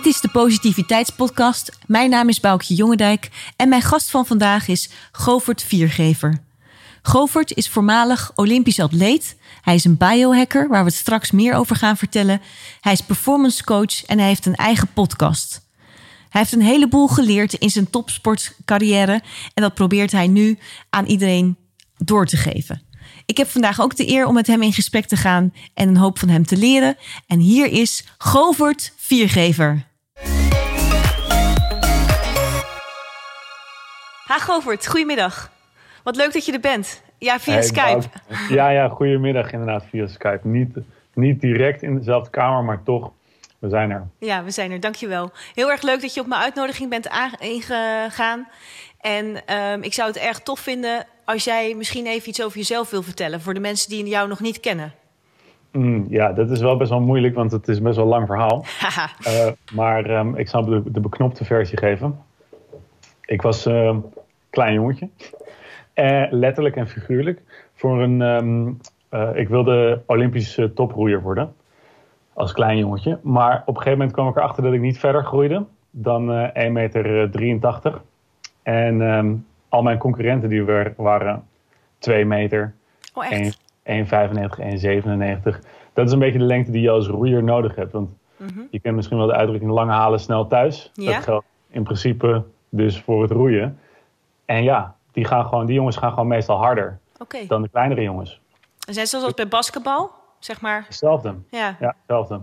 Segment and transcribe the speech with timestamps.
[0.00, 1.78] Dit is de Positiviteitspodcast.
[1.86, 6.42] Mijn naam is Boukje Jongendijk en mijn gast van vandaag is Govert Viergever.
[7.02, 9.36] Govert is voormalig Olympisch atleet.
[9.62, 12.40] Hij is een biohacker waar we het straks meer over gaan vertellen.
[12.80, 15.66] Hij is performance coach en hij heeft een eigen podcast.
[16.28, 19.22] Hij heeft een heleboel geleerd in zijn topsportcarrière
[19.54, 20.58] en dat probeert hij nu
[20.90, 21.56] aan iedereen
[21.96, 22.82] door te geven.
[23.26, 25.96] Ik heb vandaag ook de eer om met hem in gesprek te gaan en een
[25.96, 26.96] hoop van hem te leren.
[27.26, 29.88] En hier is Govert Viergever.
[34.24, 35.50] Ha Govert, goedemiddag.
[36.02, 37.02] Wat leuk dat je er bent.
[37.18, 37.90] Ja, via Hey, Skype.
[37.90, 38.08] Bout.
[38.48, 40.40] Ja, ja, goedemiddag inderdaad via Skype.
[40.42, 40.76] Niet,
[41.14, 43.12] niet direct in dezelfde kamer, maar toch,
[43.58, 44.08] we zijn er.
[44.18, 44.80] Ja, we zijn er.
[44.80, 45.32] Dankjewel.
[45.54, 48.48] Heel erg leuk dat je op mijn uitnodiging bent ingegaan.
[49.00, 52.90] En ehm, ik zou het erg tof vinden als jij misschien even iets over jezelf
[52.90, 53.40] wil vertellen...
[53.40, 54.94] voor de mensen die jou nog niet kennen.
[55.72, 58.26] Mm, ja, dat is wel best wel moeilijk, want het is best wel een lang
[58.26, 58.64] verhaal.
[59.22, 62.18] Eh, maar ehm, ik zal de, de beknopte versie geven.
[63.24, 64.04] Ik was een
[64.50, 65.08] klein jongetje.
[65.92, 67.40] Eh, letterlijk en figuurlijk.
[67.74, 68.70] Voor een, ehm,
[69.08, 71.54] eh, ik wilde Olympische toproeier worden.
[72.32, 73.18] Als klein jongetje.
[73.22, 76.64] Maar op een gegeven moment kwam ik erachter dat ik niet verder groeide dan eh
[76.64, 78.00] 1,83 meter.
[78.62, 79.34] En ehm,
[79.68, 81.44] al mijn concurrenten die wer- waren
[81.98, 82.74] 2 meter,
[83.14, 83.59] oh, echt?
[83.82, 85.60] 1,95, 1,97.
[85.92, 87.92] Dat is een beetje de lengte die je als roeier nodig hebt.
[87.92, 88.60] Want Mhm.
[88.70, 90.90] je kent misschien wel de uitdrukking lang halen, snel thuis.
[90.94, 91.12] Ja.
[91.12, 93.78] Dat geldt in principe dus voor het roeien.
[94.44, 96.98] En ja, die, gaan gewoon, die jongens gaan gewoon meestal harder
[97.48, 98.40] dan de kleinere jongens.
[98.86, 100.82] En zijn zoals bij basketbal, zeg maar.
[100.86, 101.34] Hetzelfde.
[101.50, 101.76] Ja.
[101.80, 102.40] Ja, hetzelfde.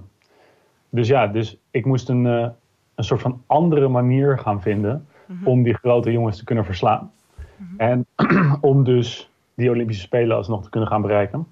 [0.89, 2.47] Dus ja, dus ik moest een, eh,
[2.95, 5.47] een soort van andere manier gaan vinden Mhm.
[5.47, 7.11] om die grote jongens te kunnen verslaan.
[7.77, 8.05] En
[8.61, 11.47] om dus die Olympische Spelen alsnog te kunnen gaan bereiken.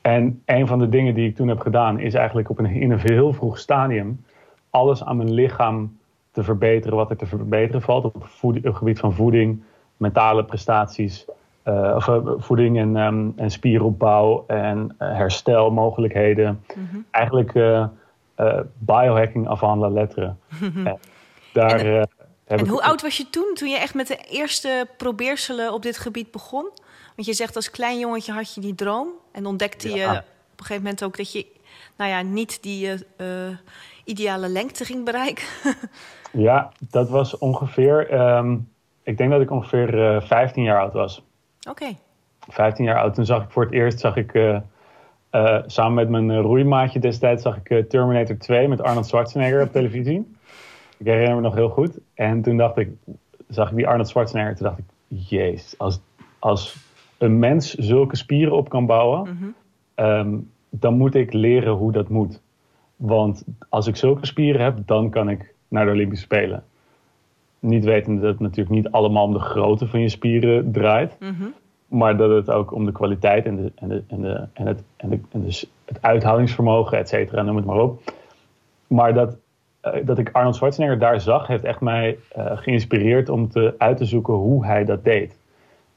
[0.00, 2.90] En een van de dingen die ik toen heb gedaan, is eigenlijk op een, in
[2.90, 4.24] een heel vroeg stadium
[4.70, 5.98] alles aan mijn lichaam
[6.30, 8.04] te verbeteren wat er te verbeteren valt.
[8.04, 8.14] Op
[8.62, 9.62] het gebied van voeding,
[9.96, 11.26] mentale prestaties,
[11.62, 16.62] eh, of, eh, voeding en, ehm, en spieropbouw en eh, herstelmogelijkheden.
[16.66, 16.98] Mhm.
[17.10, 17.52] Eigenlijk
[18.78, 20.34] biohacking avant la lettre.
[20.84, 20.92] Eh,
[21.52, 22.06] daar
[22.48, 25.98] En hoe oud was je toen, toen je echt met de eerste probeerselen op dit
[25.98, 26.70] gebied begon?
[27.16, 30.64] Want je zegt als klein jongetje had je die droom en ontdekte je op een
[30.66, 31.46] gegeven moment ook dat je,
[31.96, 33.56] nou ja, niet die eh, eh,
[34.04, 35.46] ideale lengte ging bereiken.
[36.32, 38.10] Ja, dat was ongeveer.
[38.10, 38.56] ehm,
[39.02, 41.22] ik denk dat ik ongeveer eh 15 jaar oud was.
[41.68, 41.96] Oké.
[42.48, 43.14] 15 jaar oud.
[43.14, 44.56] Toen zag ik voor het eerst, zag ik, eh,
[45.30, 49.62] eh, samen met mijn eh, roeimaatje destijds, zag ik eh, Terminator 2 met Arnold Schwarzenegger
[49.62, 50.36] op televisie.
[50.98, 51.98] Ik herinner me nog heel goed.
[52.14, 52.88] En toen dacht ik,
[53.48, 54.84] zag ik die Arnold Schwarzenegger, toen dacht ik,
[55.28, 56.00] jezus, als,
[56.38, 56.76] als
[57.18, 59.44] een mens zulke spieren op kan bouwen, Mhm.
[59.94, 60.36] ehm,
[60.70, 62.40] dan moet ik leren hoe dat moet.
[62.96, 66.64] Want als ik zulke spieren heb, dan kan ik naar de Olympische Spelen.
[67.60, 71.16] Niet wetende dat het natuurlijk niet allemaal om de grootte van je spieren draait.
[71.20, 71.44] Mhm.
[71.88, 74.82] Maar dat het ook om de kwaliteit en, de, en, de, en, de, en, het,
[74.96, 78.02] en, de, en dus het uithoudingsvermogen, et cetera, noem het maar op.
[78.86, 79.36] Maar dat,
[80.04, 84.04] dat ik Arnold Schwarzenegger daar zag, heeft echt mij eh, geïnspireerd om te, uit te
[84.04, 85.38] zoeken hoe hij dat deed.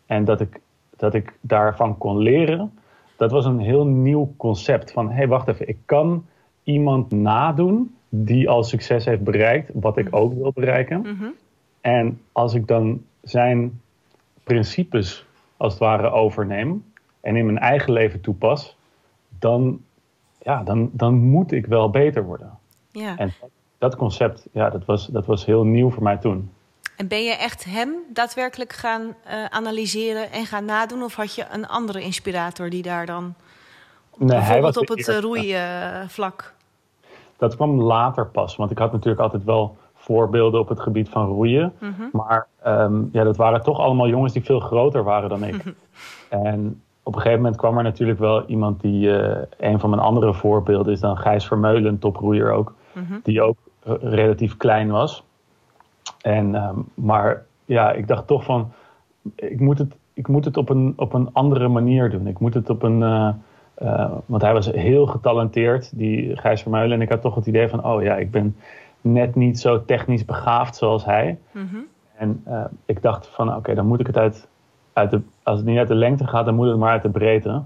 [0.06, 0.60] En dat ik,
[0.98, 2.72] dat ik daarvan kon leren,
[3.16, 4.92] dat was een heel nieuw concept.
[4.92, 6.26] Van, hé, hey, wacht even, ik kan
[6.64, 11.02] iemand nadoen die al succes heeft bereikt, wat ik ook wil bereiken.
[11.02, 11.30] Mhm.
[11.82, 13.82] En als ik dan zijn
[14.44, 15.26] principes
[15.58, 16.86] als het ware overneem
[17.20, 18.78] en in mijn eigen leven toepas,
[19.40, 19.82] dan,
[20.42, 22.60] ja, dan, dan moet ik wel beter worden.
[22.92, 23.18] Ja.
[23.18, 23.50] En dat
[23.96, 26.52] concept, ja, dat was, dat was heel nieuw voor mij toen.
[26.98, 31.04] En ben je echt hem daadwerkelijk gaan eh, analyseren en gaan nadoen?
[31.04, 33.36] Of had je een andere inspirator die daar dan
[34.18, 35.28] Nee, bijvoorbeeld op het eh, eerste.
[35.28, 36.54] roeivlak?
[37.38, 41.26] Dat kwam later pas, want ik had natuurlijk altijd wel voorbeelden op het gebied van
[41.26, 41.74] roeien.
[41.80, 42.04] Mhm.
[42.12, 45.64] Maar ehm, ja, dat waren toch allemaal jongens die veel groter waren dan ik.
[46.30, 49.18] en op een gegeven moment kwam er natuurlijk wel iemand die...
[49.18, 52.74] eh, een van mijn andere voorbeelden is dan Gijs Vermeulen, toproeier ook.
[52.94, 53.20] Mhm.
[53.24, 55.24] Die ook eh, relatief klein was.
[56.22, 58.72] En, ehm, maar ja, ik dacht toch van...
[59.36, 62.28] Ik moet het, ik moet het op, een, op een andere manier doen.
[62.28, 63.04] Ik moet het op een...
[63.04, 63.30] eh,
[63.74, 66.92] eh, want hij was heel getalenteerd, die Gijs Vermeulen.
[66.92, 67.86] En ik had toch het idee van...
[67.86, 68.56] Oh ja, ik ben
[69.02, 71.38] net niet zo technisch begaafd zoals hij.
[71.52, 71.78] Mhm.
[72.18, 74.48] En eh, ik dacht van, oké, dan moet ik het uit,
[74.94, 77.10] uit de, als het niet uit de lengte gaat, dan moet het maar uit de
[77.10, 77.62] breedte.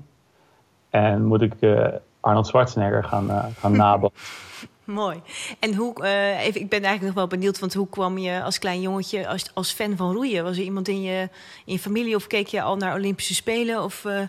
[0.89, 1.87] En moet ik eh,
[2.19, 4.69] Arnold Schwarzenegger gaan, eh gaan nabootsen.
[5.01, 5.21] Mooi.
[5.59, 8.59] En hoe, eh, even, ik ben eigenlijk nog wel benieuwd, want hoe kwam je als
[8.59, 10.43] klein jongetje als, als fan van roeien?
[10.43, 11.29] Was er iemand in je,
[11.65, 13.83] in je familie of keek je al naar Olympische Spelen?
[13.83, 14.19] Of eh,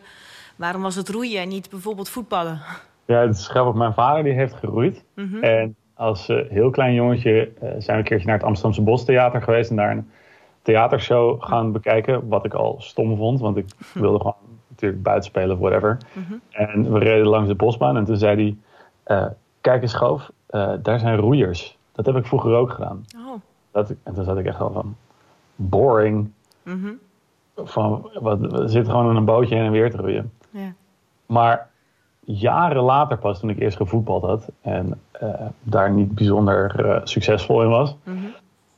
[0.56, 2.60] waarom was het roeien en niet bijvoorbeeld voetballen?
[3.04, 3.74] Ja, het is grappig.
[3.74, 5.04] Mijn vader die heeft geroeid.
[5.14, 5.42] Mhm.
[5.42, 9.70] En als uh, heel klein jongetje zijn we een keertje naar het Amsterdamse Bostheater geweest
[9.70, 10.10] en daar een
[10.62, 12.28] theatershow gaan bekijken.
[12.28, 14.34] Wat ik al stom vond, want ik wilde gewoon
[14.68, 15.98] natuurlijk buitenspelen of whatever.
[16.50, 18.56] En we reden langs de bosbaan en toen zei
[19.06, 19.26] hij:
[19.60, 19.94] Kijk eens,
[20.64, 21.78] Schoof, daar zijn roeiers.
[21.92, 23.04] Dat heb ik vroeger ook gedaan.
[23.16, 23.34] Oh.
[23.70, 24.96] Dat, en toen zat ik echt wel van:
[25.56, 26.30] boring.
[27.64, 30.32] Van, wat, we zitten gewoon in een bootje heen en weer te roeien.
[30.50, 30.74] Ja.
[31.26, 31.70] Maar
[32.20, 35.30] jaren later pas, toen ik eerst gevoetbald had en uh,
[35.62, 37.96] daar niet bijzonder uh, succesvol in was,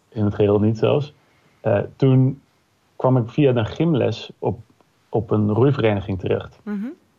[0.09, 1.15] in het geheel niet zelfs,
[1.63, 2.41] uh, toen
[2.97, 4.61] kwam ik via een gymles op,
[5.09, 6.59] op een roeivereniging terecht.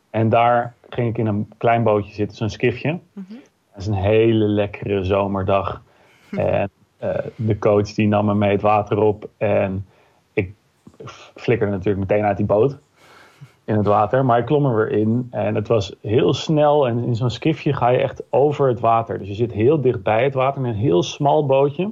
[0.09, 2.99] En daar ging ik in een klein bootje zitten, zo'n skifje.
[3.79, 5.81] Is een hele lekkere zomerdag.
[6.31, 6.69] En
[7.35, 9.85] de coach die nam me mee het water op en
[10.33, 10.53] ik
[11.35, 12.77] flikkerde natuurlijk meteen uit die boot
[13.65, 14.25] in het water.
[14.25, 16.87] Maar ik klom er weer in en het was heel snel.
[16.87, 19.19] En in zo'n skifje ga je echt over het water.
[19.19, 21.91] Dus je zit heel dicht bij het water met een heel smal bootje.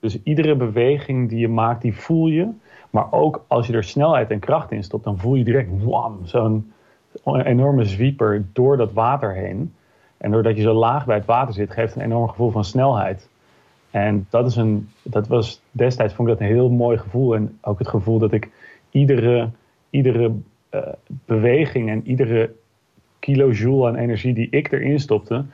[0.00, 2.48] Dus iedere beweging die je maakt, die voel je.
[2.90, 6.18] Maar ook als je er snelheid en kracht in stopt, dan voel je direct wam,
[6.24, 6.72] zo'n
[7.24, 9.74] enorme zwieper door dat water heen.
[10.22, 13.28] En doordat je zo laag bij het water zit, geeft een enorm gevoel van snelheid.
[13.90, 17.34] En dat, is een, dat was destijds vond ik dat een heel mooi gevoel.
[17.34, 18.48] En ook het gevoel dat ik
[18.90, 19.48] iedere,
[19.90, 20.32] iedere
[20.74, 20.80] uh,
[21.24, 22.52] beweging en iedere
[23.18, 25.44] kilojoule aan energie die ik erin stopte,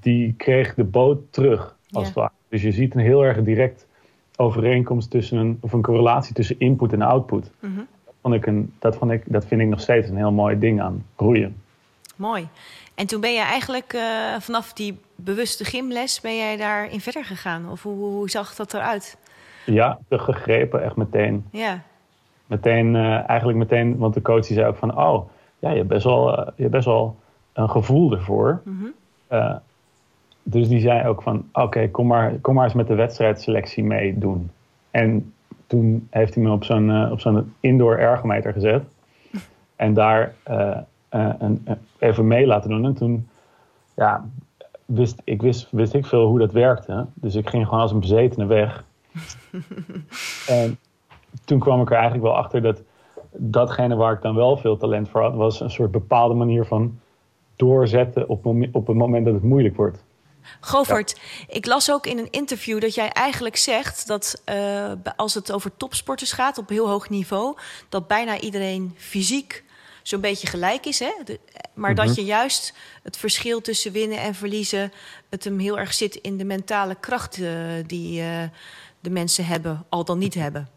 [0.00, 1.76] die kreeg de boot terug.
[1.90, 2.08] Als Ja.
[2.08, 2.30] het ware.
[2.48, 3.86] Dus je ziet een heel erg direct
[4.36, 7.50] overeenkomst tussen een, of een correlatie tussen input en output.
[7.60, 7.76] Mhm.
[8.04, 10.58] Dat, vond ik een, dat, vond ik, dat vind ik nog steeds een heel mooi
[10.58, 11.56] ding aan roeien.
[12.16, 12.48] Mooi.
[12.96, 14.02] En toen ben je eigenlijk eh,
[14.40, 17.70] vanaf die bewuste gymles, ben jij daarin verder gegaan?
[17.70, 19.16] Of hoe, hoe zag dat eruit?
[19.64, 21.44] Ja, te gegrepen, echt meteen.
[21.50, 21.82] Ja,
[22.46, 25.28] meteen eh, eigenlijk meteen, want de coach die zei ook van, oh,
[25.58, 27.16] ja, je hebt best wel, eh, je hebt best wel
[27.52, 28.62] een gevoel ervoor.
[29.26, 29.54] Eh,
[30.42, 34.50] dus die zei ook van, oké, kom, maar, kom maar eens met de wedstrijdselectie meedoen.
[34.90, 35.32] En
[35.66, 38.82] toen heeft hij me op zo'n op zo'n indoor ergometer gezet.
[39.76, 40.34] En daar
[41.16, 42.84] eh, eh, een, een- even mee laten doen.
[42.84, 43.28] En toen,
[43.94, 44.24] ja,
[44.84, 47.06] wist ik wist, wist ik veel hoe dat werkte.
[47.14, 48.84] Dus ik ging gewoon als een bezetene weg.
[50.46, 50.78] en
[51.44, 52.82] toen kwam ik er eigenlijk wel achter dat
[53.32, 56.98] datgene waar ik dan wel veel talent voor had, was een soort bepaalde manier van
[57.56, 60.04] doorzetten op, op het moment dat het moeilijk wordt.
[60.60, 65.52] Govert, ik las ook in een interview dat jij eigenlijk zegt dat eh, als het
[65.52, 67.56] over topsporters gaat op heel hoog niveau,
[67.88, 69.64] dat bijna iedereen fysiek
[70.08, 70.98] zo'n beetje gelijk is.
[70.98, 71.12] Hè?
[71.24, 71.40] De-
[71.74, 74.92] maar dat je juist het verschil tussen winnen en verliezen,
[75.28, 77.50] het hem heel erg zit in de mentale kracht eh,
[77.86, 78.42] die eh,
[79.00, 80.68] de mensen hebben, al dan niet hebben.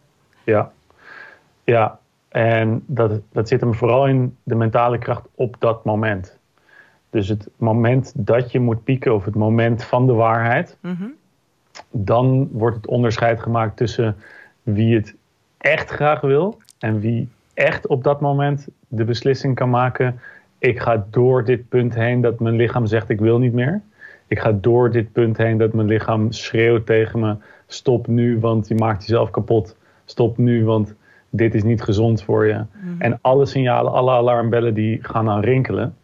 [0.44, 0.72] Ja,
[1.64, 2.00] ja.
[2.30, 6.38] en dat, dat zit hem vooral in de mentale kracht op dat moment.
[7.10, 10.78] Dus het moment dat je moet pieken of het moment van de waarheid,
[11.92, 14.18] dan wordt het onderscheid gemaakt tussen
[14.64, 15.16] wie het
[15.58, 20.20] echt graag wil en wie echt op dat moment de beslissing kan maken.
[20.58, 23.82] Ik ga door dit punt heen dat mijn lichaam zegt ik wil niet meer.
[24.28, 27.36] Ik ga door dit punt heen dat mijn lichaam schreeuwt tegen me.
[27.68, 29.78] Stop nu, want je maakt jezelf kapot.
[30.06, 30.96] Stop nu, want
[31.30, 32.64] dit is niet gezond voor je.
[32.98, 35.96] En alle signalen, alle alarmbellen die gaan dan rinkelen.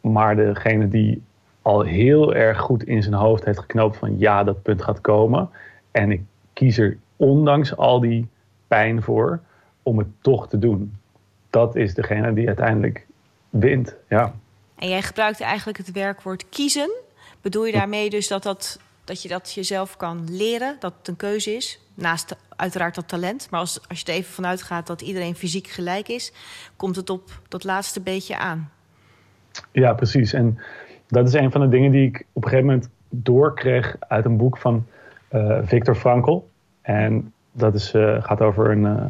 [0.00, 1.22] Maar degene die
[1.62, 5.48] al heel erg goed in zijn hoofd heeft geknoopt van ja, dat punt gaat komen.
[5.90, 8.28] En ik kies er ondanks al die
[8.66, 9.40] pijn voor
[9.82, 10.94] om het toch te doen.
[11.50, 13.06] Dat is degene die uiteindelijk
[13.50, 13.94] wint.
[14.08, 14.34] Ja.
[14.78, 16.90] En jij gebruikte eigenlijk het werkwoord kiezen.
[17.40, 21.16] Bedoel je daarmee dus dat, dat, dat je dat jezelf kan leren, dat het een
[21.16, 21.80] keuze is?
[21.94, 23.50] Naast uiteraard dat talent.
[23.50, 26.32] Maar als, als je er even vanuit gaat dat iedereen fysiek gelijk is,
[26.76, 28.70] komt het op dat laatste beetje aan.
[29.72, 30.32] Ja, precies.
[30.32, 30.58] En
[31.08, 34.36] dat is een van de dingen die ik op een gegeven moment doorkreeg uit een
[34.36, 34.86] boek van
[35.32, 36.48] uh, Viktor Frankl.
[36.82, 39.04] En dat is, uh, gaat over een, uh,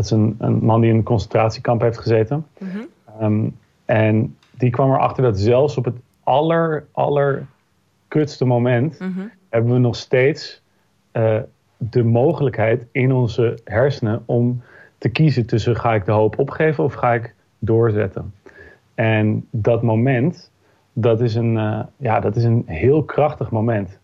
[0.00, 2.46] dat is een, een, man die in een concentratiekamp heeft gezeten.
[2.58, 2.86] Mm -hmm.
[3.22, 9.30] um, en die kwam erachter dat zelfs op het aller, allerkutste moment mm -hmm.
[9.48, 10.62] hebben we nog steeds
[11.12, 11.36] uh,
[11.76, 14.62] de mogelijkheid in onze hersenen om
[14.98, 18.34] te kiezen tussen ga ik de hoop opgeven of ga ik doorzetten.
[18.94, 20.50] En dat moment,
[20.92, 23.98] dat is een, uh, ja, dat is een heel krachtig moment.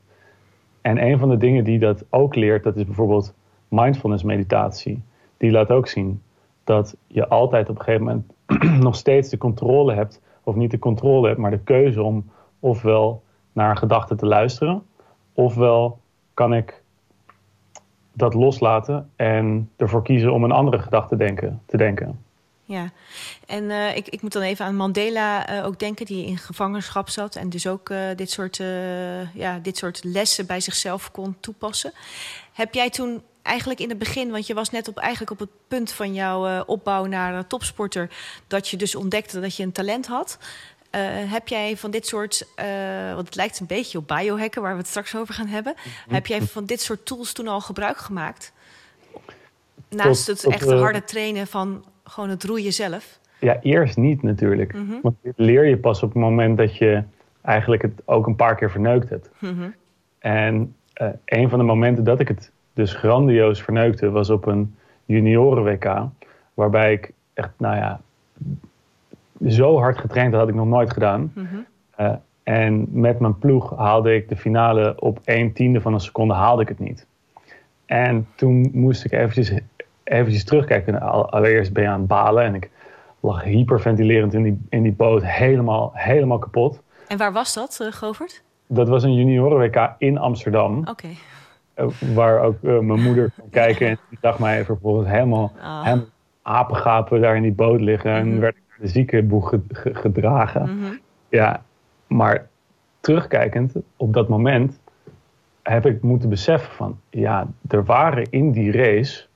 [0.80, 3.34] En een van de dingen die dat ook leert, dat is bijvoorbeeld
[3.68, 5.02] mindfulness meditatie.
[5.36, 6.22] Die laat ook zien
[6.64, 8.32] dat je altijd op een gegeven moment
[8.84, 13.22] nog steeds de controle hebt, of niet de controle hebt, maar de keuze om ofwel
[13.52, 14.82] naar een gedachte te luisteren,
[15.32, 15.98] ofwel
[16.34, 16.82] kan ik
[18.12, 22.24] dat loslaten en ervoor kiezen om een andere gedachte denken, te denken.
[22.68, 22.90] Ja,
[23.46, 27.08] en uh, ik, ik moet dan even aan Mandela uh, ook denken, die in gevangenschap
[27.08, 28.56] zat en dus ook uh, dit, soort,
[29.34, 31.92] ja, dit soort lessen bij zichzelf kon toepassen.
[32.52, 35.48] Heb jij toen eigenlijk in het begin, want je was net op, eigenlijk op het
[35.68, 38.10] punt van jouw opbouw naar topsporter,
[38.46, 40.38] dat je dus ontdekte dat je een talent had.
[41.28, 42.48] heb jij van dit soort,
[43.14, 45.74] want het lijkt een beetje op biohacken, waar we het straks over gaan hebben.
[45.74, 46.14] Mhm.
[46.14, 48.52] Heb jij van dit soort tools toen al gebruik gemaakt?
[49.88, 53.18] Naast het echt harde trainen van gewoon het roeien zelf?
[53.38, 54.72] Ja, eerst niet natuurlijk.
[54.72, 55.00] Mhm.
[55.02, 57.02] Want dit leer je pas op het moment dat je
[57.42, 59.30] eigenlijk het ook een paar keer verneukt hebt.
[59.38, 59.68] Mhm.
[60.18, 64.76] En uh, een van de momenten dat ik het dus grandioos verneukte was op een
[65.04, 66.00] junioren-WK.
[66.54, 68.00] Waarbij ik echt, nou ja,
[69.48, 71.32] zo hard getraind had, had ik nog nooit gedaan.
[71.34, 71.56] Mhm.
[71.96, 76.34] Eh, en met mijn ploeg haalde ik de finale op 1 tiende van een seconde
[76.34, 77.06] haalde ik het niet.
[77.86, 79.52] En toen moest ik eventjes
[80.04, 81.00] eventjes terugkijken.
[81.00, 82.70] Allereerst ben je aan het balen en ik
[83.20, 86.80] lag hyperventilerend in die, in die boot, helemaal, helemaal kapot.
[87.08, 88.42] En waar was dat, uh, Govert?
[88.66, 90.78] Dat was een junioren-WK in Amsterdam.
[90.88, 91.08] Oké.
[92.14, 95.84] Waar ook uh, mijn moeder kon kijken en die zag mij even vervolgens helemaal, oh.
[95.84, 96.06] helemaal
[96.42, 98.10] apengapen daar in die boot liggen.
[98.10, 98.40] En mhm.
[98.40, 100.78] werd ik naar de ziekenboeg gedragen.
[100.78, 100.94] Mhm.
[101.28, 101.62] Ja,
[102.06, 102.48] maar
[103.00, 104.80] terugkijkend op dat moment
[105.62, 109.26] heb ik moeten beseffen van, ja, er waren in die race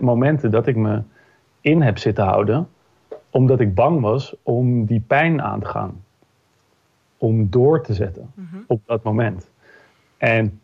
[0.00, 1.02] momenten dat ik me
[1.60, 2.68] in heb zitten houden,
[3.30, 6.04] omdat ik bang was om die pijn aan te gaan.
[7.16, 8.56] Om door te zetten mhm.
[8.66, 9.50] op dat moment.
[10.16, 10.60] En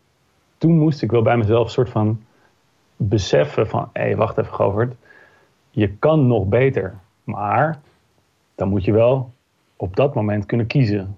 [0.63, 2.23] toen moest ik wel bij mezelf een soort van
[2.95, 4.95] beseffen van, hé, hey, wacht even Govert,
[5.69, 7.81] je kan nog beter, maar
[8.55, 9.33] dan moet je wel
[9.75, 11.17] op dat moment kunnen kiezen.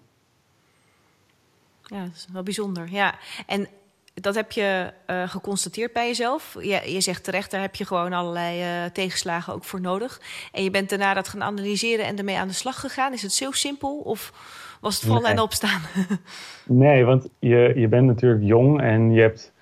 [1.82, 2.88] Ja, dat is wel bijzonder.
[2.92, 3.16] Ja,
[3.48, 3.68] en
[4.14, 6.54] dat heb je uh, geconstateerd bij jezelf.
[6.60, 10.22] Je, je, zegt terecht, daar heb je gewoon allerlei uh, tegenslagen ook voor nodig.
[10.52, 13.14] En je bent daarna dat gaan analyseren en ermee aan de slag gegaan.
[13.14, 14.34] Is het zo simpel of
[14.82, 15.82] was het vallen en opstaan?
[16.66, 19.54] nee, want je, je bent natuurlijk jong en je hebt...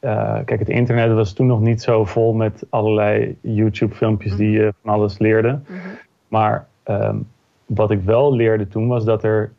[0.00, 4.74] Uh, kijk, het internet was toen nog niet zo vol met allerlei YouTube-filmpjes die je
[4.82, 5.60] van alles leerde.
[5.66, 5.78] Mhm.
[6.28, 7.28] Maar um,
[7.66, 9.52] wat ik wel leerde toen was dat er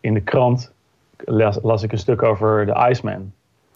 [0.00, 0.72] in de krant
[1.24, 3.32] las, las ik een stuk over de Iceman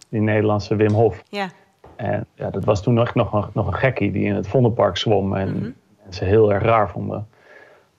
[0.09, 1.23] die Nederlandse Wim Hof.
[1.29, 1.49] Ja.
[1.97, 4.97] En ja, dat was toen nog, nog, een, nog een gekkie die in het Vondelpark
[4.97, 7.27] zwom en mm mensen heel erg raar vonden.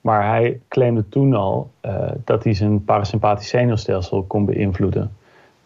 [0.04, 5.16] Maar hij claimde toen al uh, dat hij zijn parasympathisch zenuwstelsel kon beïnvloeden.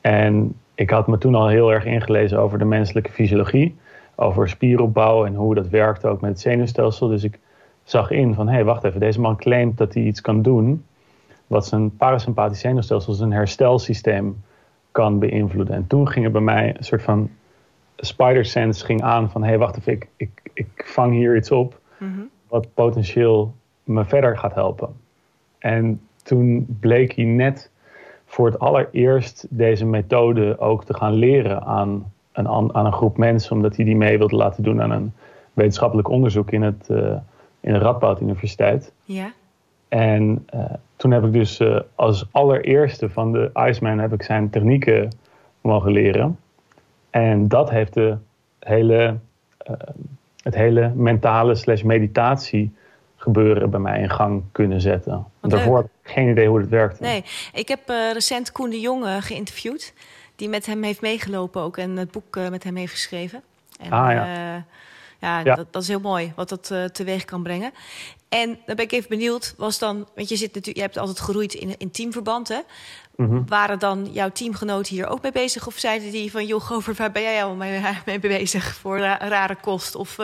[0.01, 3.77] En ik had me toen al heel erg ingelezen over de menselijke fysiologie,
[4.15, 7.09] over spieropbouw en hoe dat werkt ook met het zenuwstelsel.
[7.09, 7.39] Dus ik
[7.85, 10.85] zag in van, hé, hey, wacht even, deze man claimt dat hij iets kan doen
[11.47, 14.43] wat zijn parasympathisch zenuwstelsel, zijn herstelsysteem,
[14.93, 15.75] kan beïnvloeden.
[15.75, 17.31] En toen ging er bij mij een soort van
[17.97, 21.51] spider sense ging aan van hé, hey, wacht even, ik, ik, ik vang hier iets
[21.51, 22.21] op mhm.
[22.49, 23.55] wat potentieel
[23.89, 24.89] me verder gaat helpen.
[25.59, 27.71] En toen bleek hij net
[28.27, 33.53] voor het allereerst deze methode ook te gaan leren aan een, aan een groep mensen,
[33.53, 35.13] omdat hij die mee wilde laten doen aan een
[35.53, 37.17] wetenschappelijk onderzoek in, het, uh,
[37.61, 38.93] in de Radboud Universiteit.
[39.05, 39.33] Ja.
[39.89, 40.65] En uh,
[40.97, 45.13] toen heb ik dus uh, als allereerste van de Iceman heb ik zijn technieken
[45.61, 46.39] mogen leren.
[47.11, 48.17] En dat heeft de
[48.59, 49.17] hele,
[50.43, 52.73] het hele mentale slash meditatie
[53.19, 55.27] gebeuren bij mij in gang kunnen zetten.
[55.41, 57.03] Daarvoor had ik geen idee hoe het werkte.
[57.03, 57.81] Nee, ik heb
[58.13, 59.93] recent Koen de Jonge geïnterviewd.
[60.37, 63.43] Die met hem heeft meegelopen ook en het boek met hem heeft geschreven.
[63.81, 64.65] En, ah ja.
[65.21, 67.73] Ja, Dat, dat, is heel mooi wat dat teweeg kan brengen.
[68.29, 71.21] En dan ben ik even benieuwd, was dan, want je zit natuurlijk, je hebt altijd
[71.21, 72.61] geroeid in, in teamverband, hè?
[73.17, 73.43] Mhm.
[73.47, 75.67] Waren dan jouw teamgenoten hier ook mee bezig?
[75.67, 79.57] Of zeiden die van, joh, Gover, waar ben jij al mee, mee bezig voor rare
[79.61, 79.95] kost?
[79.95, 80.19] Of,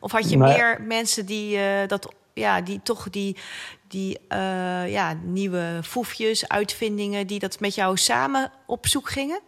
[0.00, 3.36] of had je meer mensen die dat, ja, die toch die,
[3.88, 9.40] die uh, ja, nieuwe foefjes, uitvindingen, die dat met jou samen op zoek gingen?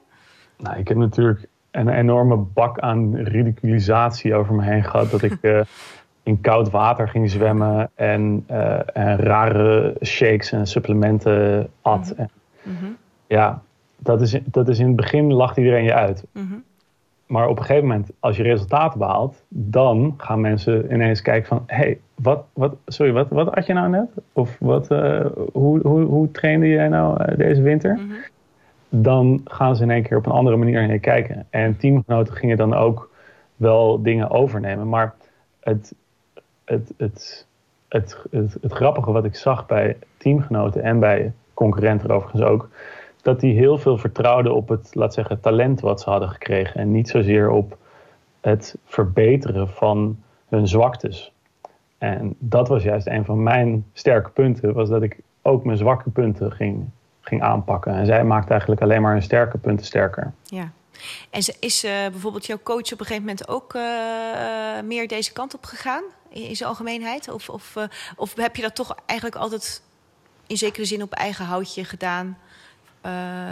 [0.57, 5.11] Nou, ik heb natuurlijk een enorme bak aan ridiculisatie over me heen gehad.
[5.11, 5.61] Dat ik uh,
[6.23, 12.14] in koud water ging zwemmen en, uh, en rare shakes en supplementen at.
[12.16, 12.23] Mhm.
[12.62, 12.97] En.
[13.26, 13.62] Ja,
[13.97, 16.25] dat is, dat is in het begin lacht iedereen je uit.
[16.33, 16.54] Mhm.
[17.28, 21.62] Maar op een gegeven moment, als je resultaten behaalt, dan gaan mensen ineens kijken van...
[21.66, 24.08] hé, hey, wat, wat, sorry, wat, wat had je nou net?
[24.32, 27.99] Of wat, uh, hoe, hoe, hoe trainde jij nou deze winter?
[28.88, 31.47] dan gaan ze in één keer op een andere manier naar kijken.
[31.50, 33.11] En teamgenoten gingen dan ook
[33.56, 34.88] wel dingen overnemen.
[34.88, 35.14] Maar
[35.61, 35.94] het,
[36.64, 37.47] het, het,
[37.88, 42.68] het, het, het grappige wat ik zag bij teamgenoten en bij concurrenten overigens ook,
[43.28, 46.80] dat die heel veel vertrouwden op het, laat zeggen, talent wat ze hadden gekregen.
[46.80, 47.76] En niet zozeer op
[48.40, 51.32] het verbeteren van hun zwaktes.
[51.99, 56.11] En dat was juist een van mijn sterke punten, was dat ik ook mijn zwakke
[56.11, 56.88] punten ging,
[57.20, 57.92] ging aanpakken.
[57.92, 60.32] En zij maakt eigenlijk alleen maar hun sterke punten sterker.
[60.42, 60.70] Ja.
[61.30, 63.82] En is uh, bijvoorbeeld jouw coach op een gegeven moment ook uh,
[64.85, 66.02] meer deze kant op gegaan?
[66.28, 67.32] In, zijn algemeenheid?
[67.32, 67.76] Of, of,
[68.16, 69.82] of heb je dat toch eigenlijk altijd
[70.47, 72.38] in zekere zin op eigen houtje gedaan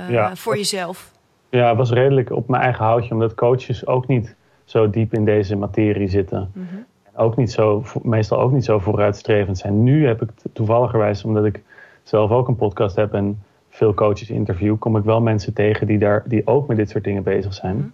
[0.09, 1.13] ja, voor jezelf?
[1.49, 5.25] Ja, het was redelijk op mijn eigen houtje, omdat coaches ook niet zo diep in
[5.25, 6.51] deze materie zitten.
[6.55, 6.85] Mm -hmm.
[7.15, 9.83] Ook niet zo, meestal ook niet zo vooruitstrevend zijn.
[9.83, 11.63] Nu heb ik toevalligerwijs, omdat ik
[12.03, 15.99] zelf ook een podcast heb en veel coaches interview, kom ik wel mensen tegen die,
[15.99, 17.77] daar, die ook met dit soort dingen bezig zijn.
[17.77, 17.87] Mhm.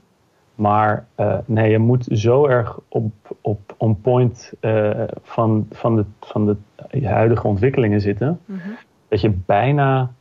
[0.55, 4.91] Maar uh, nee, je moet zo erg op, op on point uh,
[5.23, 6.57] van, van, de, van de
[7.07, 8.77] huidige ontwikkelingen zitten, mm -hmm.
[9.09, 10.13] dat je bijna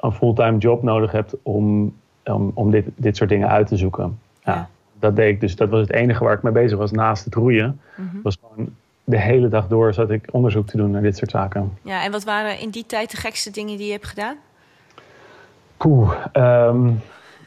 [0.00, 4.18] een fulltime job nodig hebt om, om, om dit, dit soort dingen uit te zoeken.
[4.44, 4.54] Ja.
[4.54, 4.68] ja.
[4.98, 5.56] Dat deed ik dus.
[5.56, 7.80] Dat was het enige waar ik mee bezig was naast het roeien.
[7.96, 8.22] Mm -hmm.
[8.22, 11.78] Was gewoon de hele dag door zat ik onderzoek te doen naar dit soort zaken.
[11.82, 14.36] Ja, en wat waren in die tijd de gekste dingen die je hebt gedaan?
[15.76, 17.00] Poeh, um,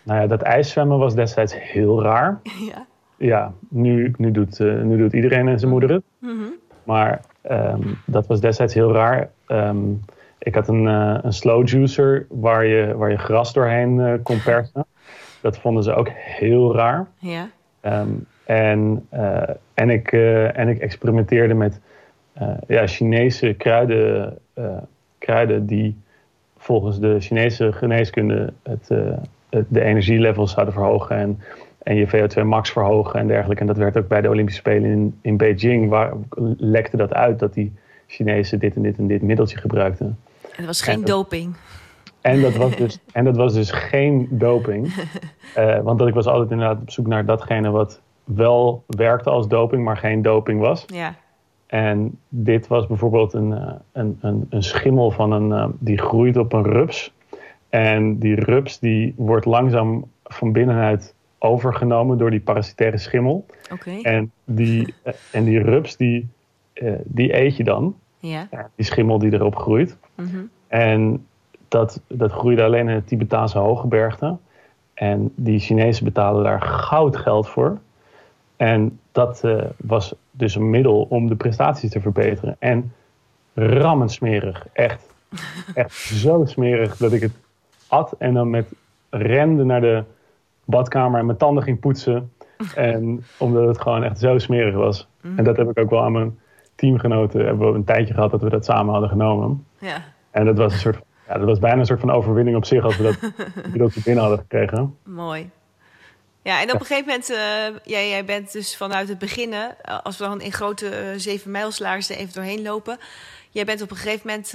[0.04, 2.40] nou ja, dat ijszwemmen was destijds heel raar.
[2.70, 2.86] Ja.
[3.18, 6.04] Ja, nu, nu, doet, uh, nu doet iedereen en zijn moeder het.
[6.20, 6.54] Mm -hmm.
[6.84, 9.30] Maar um, dat was destijds heel raar.
[9.48, 10.02] Um,
[10.44, 14.42] ik had een, uh, een slow juicer waar je, waar je gras doorheen uh, kon
[14.52, 14.86] persen.
[15.42, 17.08] Dat vonden ze ook heel raar.
[17.18, 17.50] Ja.
[17.82, 21.80] Um, en, uh, en, ik, en ik experimenteerde met
[22.68, 24.38] ja, Chinese kruiden,
[25.18, 25.98] kruiden die
[26.58, 28.90] volgens de Chinese geneeskunde het,
[29.50, 31.40] het, de energielevels zouden verhogen en,
[31.84, 33.62] en je VO2 max verhogen en dergelijke.
[33.62, 36.14] En dat werd ook bij de Olympische Spelen in, in Beijing, waar
[36.58, 37.74] lekte dat uit dat die
[38.08, 40.18] Chinezen dit en dit en dit middeltje gebruikten.
[40.56, 41.56] En dat was geen en, doping.
[42.22, 44.94] En dat was dus, en dat was dus geen doping.
[45.58, 49.48] Uh, want dat ik was altijd inderdaad op zoek naar datgene wat wel werkte als
[49.48, 50.86] doping, maar geen doping was.
[50.88, 51.16] Ja.
[51.68, 56.64] En dit was bijvoorbeeld een, een, een, een schimmel van een, die groeit op een
[56.64, 57.14] rups.
[57.70, 63.46] En die rups die wordt langzaam van binnenuit overgenomen door die parasitaire schimmel.
[63.72, 64.02] Okay.
[64.02, 64.94] En, die,
[65.32, 66.28] en die rups die,
[67.04, 67.96] die eet je dan.
[68.20, 68.48] Ja.
[68.76, 69.98] Die schimmel die erop groeit.
[70.16, 70.50] Mm -hmm.
[70.68, 71.26] En
[71.68, 74.38] dat, dat groeide alleen in het Tibetaanse hooggebergte.
[74.94, 77.80] En die Chinezen betalen daar goud geld voor.
[78.56, 82.56] En dat uh, was dus een middel om de prestaties te verbeteren.
[82.60, 82.94] En
[83.54, 84.68] rammend smerig.
[84.74, 85.14] Echt,
[85.74, 87.34] echt zo smerig dat ik het
[87.88, 88.68] at en dan met
[89.10, 90.04] rende naar de
[90.66, 92.32] badkamer en mijn tanden ging poetsen.
[92.76, 95.08] En omdat het gewoon echt zo smerig was.
[95.22, 95.38] Mm.
[95.38, 96.40] En dat heb ik ook wel aan mijn
[96.76, 97.46] teamgenoten.
[97.46, 99.66] Hebben we een tijdje gehad dat we dat samen hadden genomen.
[99.80, 100.04] Ja.
[100.32, 102.84] En dat was een soort ja, dat was bijna een soort van overwinning op zich
[102.84, 103.18] als we dat
[103.72, 104.98] middeltje binnen hadden gekregen.
[105.04, 105.50] Mooi.
[106.42, 110.00] Ja, en op een gegeven moment, uh, jij, jij bent dus vanuit het beginnen, uh,
[110.04, 112.98] als we dan in grote uh, zeven mijlslaars er even doorheen lopen.
[113.50, 114.52] Jij bent op een gegeven moment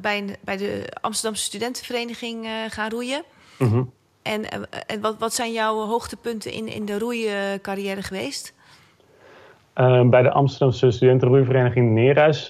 [0.00, 3.22] bij, een, bij de Amsterdamse Studentenvereniging gaan roeien.
[3.58, 3.92] Mm -hmm.
[4.22, 8.54] En, en wat, wat zijn jouw hoogtepunten in, in de roeicarrière geweest?
[10.10, 12.48] Bij de Amsterdamse Studentenroeivereniging Neerhuis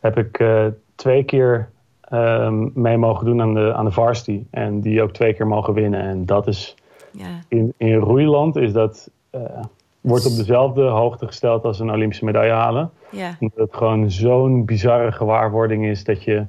[0.00, 0.44] heb ik
[0.94, 1.68] twee keer
[2.12, 4.42] um, mee mogen doen aan de, aan de varsity.
[4.50, 6.00] En die ook twee keer mogen winnen.
[6.00, 6.74] En dat is
[7.10, 7.40] ja.
[7.48, 9.40] in, in roeiland is dat, uh,
[10.00, 12.90] wordt op dezelfde hoogte gesteld als een Olympische medaille halen.
[13.10, 13.36] Ja.
[13.40, 16.46] Omdat het gewoon zo'n bizarre gewaarwording is dat je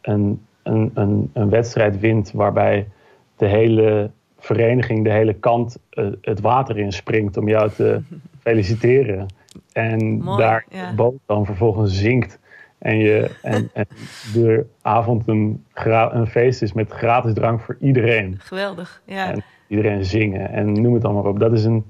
[0.00, 2.88] een, een, een, een wedstrijd wint waarbij
[3.36, 8.00] de hele vereniging, de hele kant uh, het water in springt om jou te
[8.40, 9.26] feliciteren.
[9.72, 10.88] En Mooi, daar ja.
[10.88, 12.38] de boot dan vervolgens zinkt.
[12.78, 13.86] En, je, en, en
[14.32, 18.36] de avond een, een feest is met gratis drank voor iedereen.
[18.38, 19.32] Geweldig, ja.
[19.32, 21.38] En iedereen zingen en noem het allemaal op.
[21.38, 21.84] Dat is een,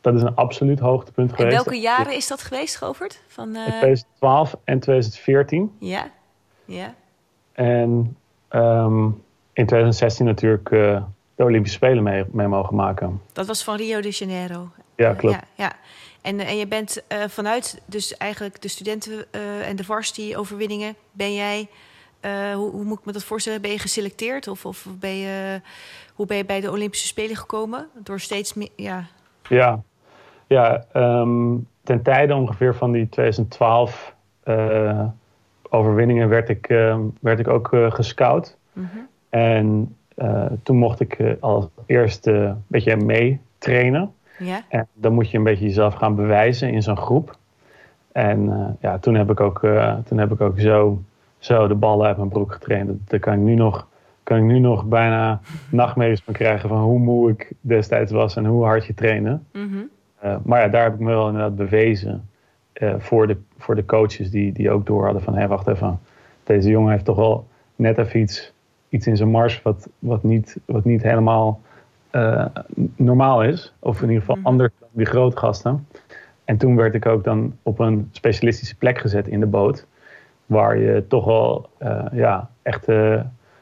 [0.00, 1.54] dat is een absoluut hoogtepunt en geweest.
[1.54, 3.22] welke jaren is dat geweest, Govert?
[3.26, 3.66] Van, uh...
[3.66, 5.72] 2012 en 2014.
[5.78, 6.10] Ja,
[6.64, 6.94] ja.
[7.52, 8.16] En
[8.50, 11.02] um, in 2016 natuurlijk uh,
[11.34, 13.20] de Olympische Spelen mee, mee, mogen maken.
[13.32, 14.68] Dat was van Rio de Janeiro.
[14.96, 15.34] Ja, klopt.
[15.34, 15.72] Ja, ja.
[16.22, 20.94] En, en je bent uh, vanuit dus eigenlijk de studenten uh, en de varsity overwinningen...
[21.12, 21.68] ben jij,
[22.20, 24.48] uh, hoe, hoe, moet ik me dat voorstellen, ben je geselecteerd?
[24.48, 25.60] Of, of ben je,
[26.14, 27.88] hoe ben je bij de Olympische Spelen gekomen?
[28.02, 29.04] Door steeds meer, ja...
[29.48, 29.82] Ja,
[30.46, 34.14] ja um, ten tijde ongeveer van die 2012
[35.68, 36.66] overwinningen werd ik,
[37.20, 38.56] werd ik ook gescout.
[38.72, 39.08] Mm -hmm.
[39.28, 39.96] En
[40.62, 44.14] toen mocht ik als eerste een beetje mee trainen...
[44.38, 44.62] Ja.
[44.68, 47.36] En dan moet je een beetje jezelf gaan bewijzen in zo'n groep.
[48.12, 51.02] En uh, ja, toen heb ik ook, uh, toen heb ik ook zo,
[51.38, 53.10] zo de ballen uit mijn broek getraind.
[53.10, 53.88] Daar kan ik nu nog,
[54.22, 55.40] kan ik nu nog bijna
[55.70, 59.46] nachtmerries van krijgen van hoe moe ik destijds was en hoe hard je trainen.
[59.52, 59.88] Mm -hmm.
[60.24, 62.28] uh, maar ja, daar heb ik me wel inderdaad bewezen
[62.98, 65.36] voor, de, voor de coaches die, die ook door hadden van...
[65.36, 66.00] hé, wacht even,
[66.44, 68.52] deze jongen heeft toch wel net even iets,
[68.88, 69.62] iets in zijn mars...
[69.62, 71.60] wat, wat, niet, wat niet helemaal
[72.12, 72.46] uh,
[72.96, 73.72] normaal is.
[73.78, 74.46] Of in ieder geval mm.
[74.46, 75.86] anders dan die grote gasten.
[76.44, 79.86] En toen werd ik ook dan op een specialistische plek gezet in de boot.
[80.46, 83.12] Waar je toch wel uh, ja, echt uh,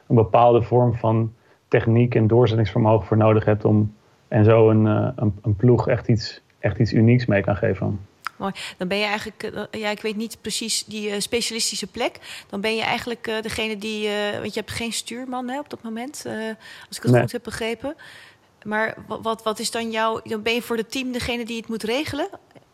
[0.07, 1.33] een bepaalde vorm van
[1.67, 3.93] techniek en doorzettingsvermogen voor nodig hebt om
[4.27, 7.99] en zo een, een, een, ploeg echt iets, echt iets unieks mee kan geven.
[8.37, 8.53] Mooi.
[8.77, 12.43] Dan ben je eigenlijk, ja, ik weet niet precies die specialistische plek.
[12.49, 14.09] Dan ben je eigenlijk degene die,
[14.39, 16.25] want je hebt geen stuurman hè, op dat moment,
[16.87, 17.95] als ik het goed heb begrepen.
[18.65, 20.19] Maar wat, wat is dan jouw.
[20.23, 22.27] Dan ben je voor het team degene die het moet regelen?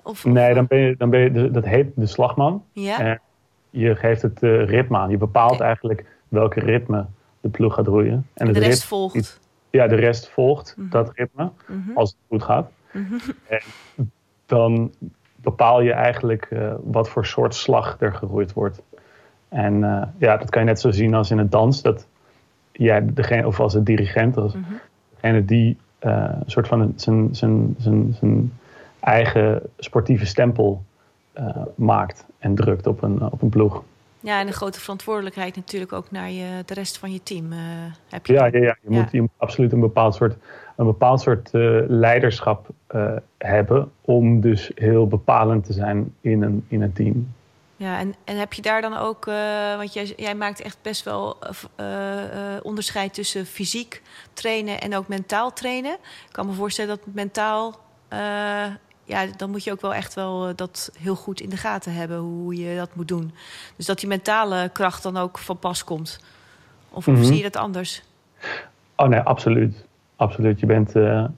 [0.04, 1.52] Of, nee, dan ben je, dan ben je.
[1.52, 2.64] Dat heet de slagman.
[2.72, 3.00] Ja.
[3.00, 3.22] En
[3.70, 5.10] je geeft het uh, ritme aan.
[5.10, 7.06] Je bepaalt eigenlijk welke ritme
[7.42, 8.28] de ploeg gaat roeien.
[8.34, 9.40] En, de rest volgt.
[9.70, 10.90] Ja, de rest volgt mhm.
[10.90, 11.52] dat ritme.
[11.68, 11.98] Mhm.
[11.98, 12.72] Als het goed gaat.
[12.92, 13.14] Mhm.
[13.48, 13.62] En
[14.46, 14.94] dan
[15.36, 18.82] bepaal je eigenlijk uh, wat voor soort slag er geroeid wordt.
[19.50, 21.82] En uh, ja, dat kan je net zo zien als in het dans.
[21.82, 22.08] Dat
[22.72, 24.54] jij degene, of als een dirigent, als
[25.22, 28.54] degene die uh, een soort van zijn, zijn, zijn, zijn
[29.00, 30.84] eigen sportieve stempel
[31.40, 33.84] uh, maakt en drukt op een, op een ploeg.
[34.20, 37.52] Ja, en een grote verantwoordelijkheid natuurlijk ook naar je, de rest van je team.
[37.52, 37.58] Uh,
[38.10, 38.78] heb je ja, ja, ja.
[38.82, 40.36] Je, Moet, je moet absoluut een bepaald soort,
[40.76, 46.66] een bepaald soort uh, leiderschap uh, hebben om dus heel bepalend te zijn in een,
[46.68, 47.28] in een team.
[47.78, 51.04] Ja, en, en heb je daar dan ook, uh, want jij, jij maakt echt best
[51.04, 52.26] wel uh, uh,
[52.62, 54.02] onderscheid tussen fysiek
[54.34, 55.92] trainen en ook mentaal trainen.
[55.92, 57.80] Ik kan me voorstellen dat mentaal,
[59.04, 62.18] ja, dan moet je ook wel echt wel dat heel goed in de gaten hebben
[62.18, 63.32] hoe je dat moet doen.
[63.76, 66.20] Dus dat die mentale kracht dan ook van pas komt.
[66.90, 67.24] Of, mm -hmm.
[67.24, 68.04] of zie je dat anders?
[68.96, 69.86] Oh nee, absoluut.
[70.16, 70.60] Absoluut.
[70.60, 71.30] Je, bent, je,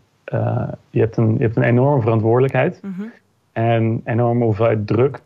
[0.91, 3.11] hebt, een, je hebt een enorme verantwoordelijkheid mm -hmm.
[3.51, 5.21] en enorme hoeveelheid druk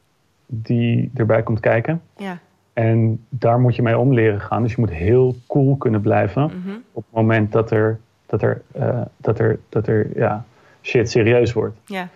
[0.62, 2.02] die erbij komt kijken.
[2.18, 2.38] Ja.
[2.74, 4.62] En daar moet je mee om leren gaan.
[4.64, 6.76] Dus je moet heel cool kunnen blijven Mhm.
[6.92, 10.46] op het moment dat er, dat er, eh, dat er, dat er ja,
[10.82, 11.78] shit serieus wordt.
[11.86, 12.08] Ja.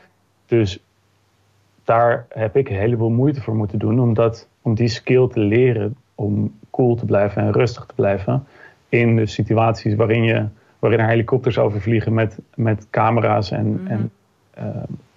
[0.46, 0.80] Dus
[1.84, 5.40] daar heb ik een heleboel moeite voor moeten doen om, dat, om die skill te
[5.40, 8.46] leren om cool te blijven en rustig te blijven
[8.90, 10.46] in de situaties waarin, je,
[10.80, 13.88] waarin er helikopters overvliegen met, met camera's en, Mhm.
[13.92, 14.12] en,
[14.54, 14.66] eh,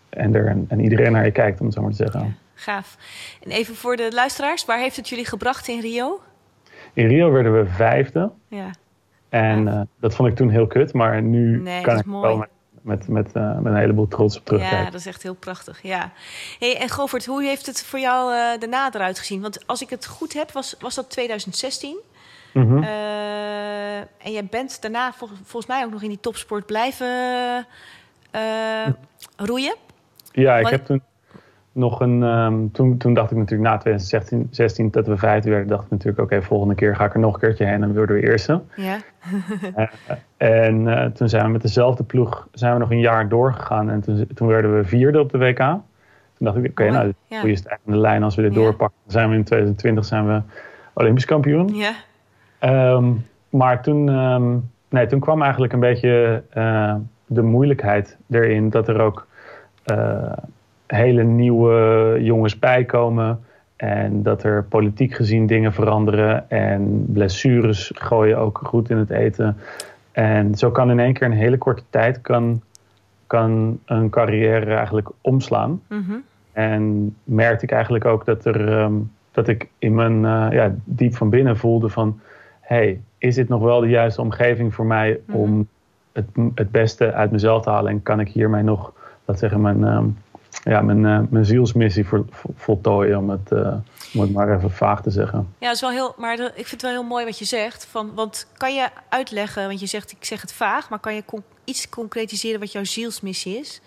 [0.08, 2.20] en, er, en, iedereen naar je kijkt, om het zo maar te zeggen.
[2.20, 2.26] Ja.
[2.60, 2.96] Gaaf.
[3.42, 6.20] En even voor de luisteraars, waar heeft het jullie gebracht in Rio?
[6.92, 8.30] In Rio werden we vijfde.
[8.48, 8.70] Ja.
[9.28, 12.26] En uh, dat vond ik toen heel kut, maar nu nee, kan ik mooi.
[12.26, 12.46] wel
[12.82, 14.78] met, met, uh, met een heleboel trots op terugkijken.
[14.78, 15.82] Ja, dat is echt heel prachtig.
[15.82, 16.12] Ja.
[16.58, 19.40] Hey, en Govert, hoe heeft het voor jou uh, daarna eruit gezien?
[19.40, 21.96] Want als ik het goed heb, was, was dat 2016.
[22.52, 22.82] Mm -hmm.
[24.18, 27.08] en jij bent daarna vol, volgens mij ook nog in die topsport blijven
[29.36, 29.74] roeien.
[30.32, 31.02] Ja, ik heb toen
[31.72, 32.22] nog een.
[32.22, 35.90] Um, toen, toen dacht ik natuurlijk na 2016 16, dat we vijfde werden, dacht ik
[35.90, 38.22] natuurlijk: oké, okay, volgende keer ga ik er nog een keertje heen en worden we
[38.22, 38.60] eerste.
[38.76, 38.98] Ja.
[39.76, 39.86] uh,
[40.66, 44.00] en uh, toen zijn we met dezelfde ploeg zijn we nog een jaar doorgegaan en
[44.00, 45.58] toen, toen werden we vierde op de WK.
[45.58, 45.82] Toen
[46.38, 47.40] dacht ik: oké, okay, nou, ja.
[47.40, 48.60] hoe is het in de lijn als we dit ja.
[48.60, 48.98] doorpakken?
[49.02, 50.42] Dan zijn we in 2020 zijn we
[50.92, 51.74] Olympisch kampioen.
[51.74, 51.92] Ja.
[52.94, 56.94] Um, maar toen, um, nee, toen kwam eigenlijk een beetje uh,
[57.26, 59.26] de moeilijkheid erin dat er ook
[60.96, 63.40] hele nieuwe jongens bijkomen.
[63.76, 66.50] En dat er politiek gezien dingen veranderen.
[66.50, 69.56] En blessures gooien ook goed in het eten.
[70.12, 72.62] En zo kan in één keer een hele korte tijd kan,
[73.26, 75.82] kan een carrière eigenlijk omslaan.
[75.88, 76.22] Mm -hmm.
[76.52, 81.14] En merkte ik eigenlijk ook dat, er, um, dat ik in mijn uh, ja, diep
[81.14, 82.20] van binnen voelde van...
[82.60, 85.42] hey, is dit nog wel de juiste omgeving voor mij mm -hmm.
[85.42, 85.68] om
[86.12, 87.92] het, het beste uit mezelf te halen?
[87.92, 88.92] En kan ik hiermee nog,
[89.24, 89.82] laat zeggen, mijn...
[89.82, 90.16] Um,
[90.64, 92.24] ja, mijn, uh, mijn zielsmissie vol,
[92.56, 93.74] voltooien, om het, uh,
[94.14, 95.48] om het maar even vaag te zeggen.
[95.58, 97.86] Ja, is wel heel, maar ik vind het wel heel mooi wat je zegt.
[97.86, 101.22] Van, want kan je uitleggen, want je zegt, ik zeg het vaag, maar kan je
[101.64, 103.80] iets concretiseren wat jouw zielsmissie is?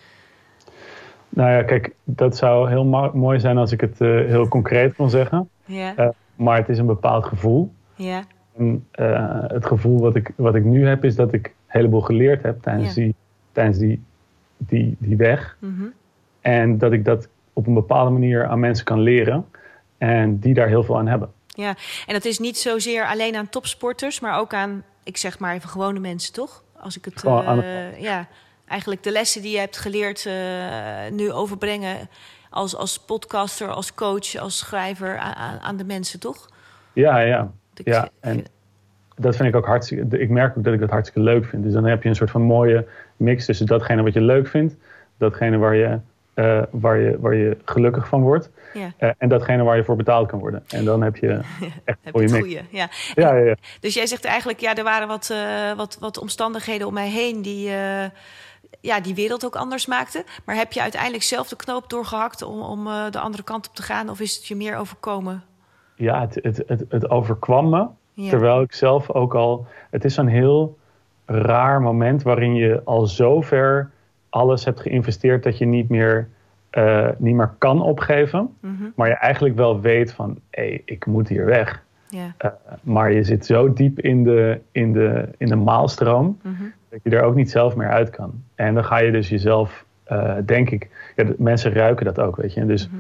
[1.30, 5.10] Nou ja, kijk, dat zou heel mooi zijn als ik het uh, heel concreet kon
[5.10, 5.50] zeggen.
[6.36, 7.74] Maar het is een bepaald gevoel.
[7.96, 8.24] Ja.
[8.58, 8.88] En
[9.48, 12.62] het gevoel wat ik, wat ik nu heb, is dat ik een heleboel geleerd heb
[12.62, 13.16] tijdens, die,
[13.52, 14.04] tijdens die,
[14.58, 15.58] die, die weg.
[15.60, 15.94] Mm -hmm.
[16.44, 19.46] En dat ik dat op een bepaalde manier aan mensen kan leren.
[19.98, 21.32] En die daar heel veel aan hebben.
[21.48, 21.76] Ja,
[22.08, 25.70] en dat is niet zozeer alleen aan topsporters, maar ook aan, ik zeg maar even
[25.70, 26.64] gewone mensen, toch?
[26.80, 27.24] Als ik het.
[27.24, 27.66] Uh, het...
[27.98, 28.28] ja,
[28.68, 30.34] eigenlijk de lessen die je hebt geleerd uh,
[31.12, 32.10] nu overbrengen.
[32.50, 36.50] Als, als podcaster, als coach, als schrijver aan, aan de mensen, toch?
[36.94, 37.52] Ja, ja.
[37.74, 38.10] Ja.
[38.20, 38.44] En
[39.16, 40.18] dat vind ik ook hartstikke.
[40.18, 41.64] Ik merk ook dat ik dat hartstikke leuk vind.
[41.64, 44.76] Dus dan heb je een soort van mooie mix tussen datgene wat je leuk vindt,
[45.18, 46.00] datgene waar je
[46.34, 48.50] eh, waar, je, waar je gelukkig van wordt.
[48.74, 48.92] Ja.
[48.98, 50.64] Eh, en datgene waar je voor betaald kan worden.
[50.68, 51.30] En dan heb je
[51.86, 52.44] echt Heb een je goede het mix.
[52.44, 52.90] goede, ja.
[53.16, 53.56] Ja, ja, ja.
[53.80, 57.42] Dus jij zegt eigenlijk, ja, er waren wat, eh, wat, wat omstandigheden om mij heen
[57.42, 57.70] die,
[58.82, 60.24] ja, die wereld ook anders maakten.
[60.46, 63.84] Maar heb je uiteindelijk zelf de knoop doorgehakt om, om de andere kant op te
[63.84, 64.10] gaan?
[64.10, 65.44] Of is het je meer overkomen?
[65.96, 67.88] ja het, het, het, het overkwam me.
[68.30, 69.68] Terwijl ik zelf ook al.
[69.90, 70.78] Het is zo'n heel
[71.26, 73.92] raar moment waarin je al zover
[74.34, 76.28] alles hebt geïnvesteerd dat je niet meer,
[76.70, 78.50] eh, niet meer kan opgeven.
[78.60, 81.84] Mhm, Maar je eigenlijk wel weet van hé, ik moet hier weg.
[82.38, 82.50] Eh,
[82.82, 87.10] maar je zit zo diep in de, in de, in de maalstroom mhm, dat je
[87.10, 88.44] er ook niet zelf meer uit kan.
[88.56, 92.54] En dan ga je dus jezelf, eh, denk ik, ja, mensen ruiken dat ook, weet
[92.54, 92.66] je.
[92.66, 92.98] Dus mhm.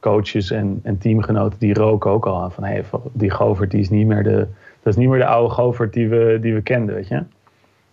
[0.00, 2.80] coaches en, en teamgenoten die roken ook al aan van hé,
[3.12, 4.46] die Govert die is niet meer de,
[4.82, 7.22] dat is niet meer de oude Govert die we, die we kenden, weet je.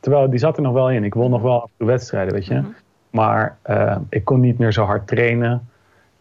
[0.01, 1.03] Terwijl die zat er nog wel in.
[1.03, 2.53] Ik won nog wel af en toe wedstrijden, weet je.
[2.55, 2.69] Mhm.
[3.09, 5.69] Maar eh, ik kon niet meer zo hard trainen.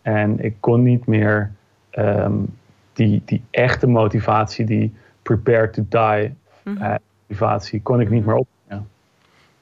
[0.02, 1.52] En ik kon niet meer
[1.90, 2.32] ehm,
[2.92, 6.82] die, die echte motivatie, die prepare to die Mhm.
[6.82, 6.94] eh,
[7.28, 8.88] motivatie, kon ik niet meer opbrengen.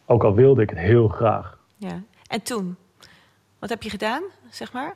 [0.07, 1.59] Ook al wilde ik het heel graag.
[1.77, 2.01] ja.
[2.29, 2.77] En toen?
[3.59, 4.95] Wat heb je gedaan, zeg maar?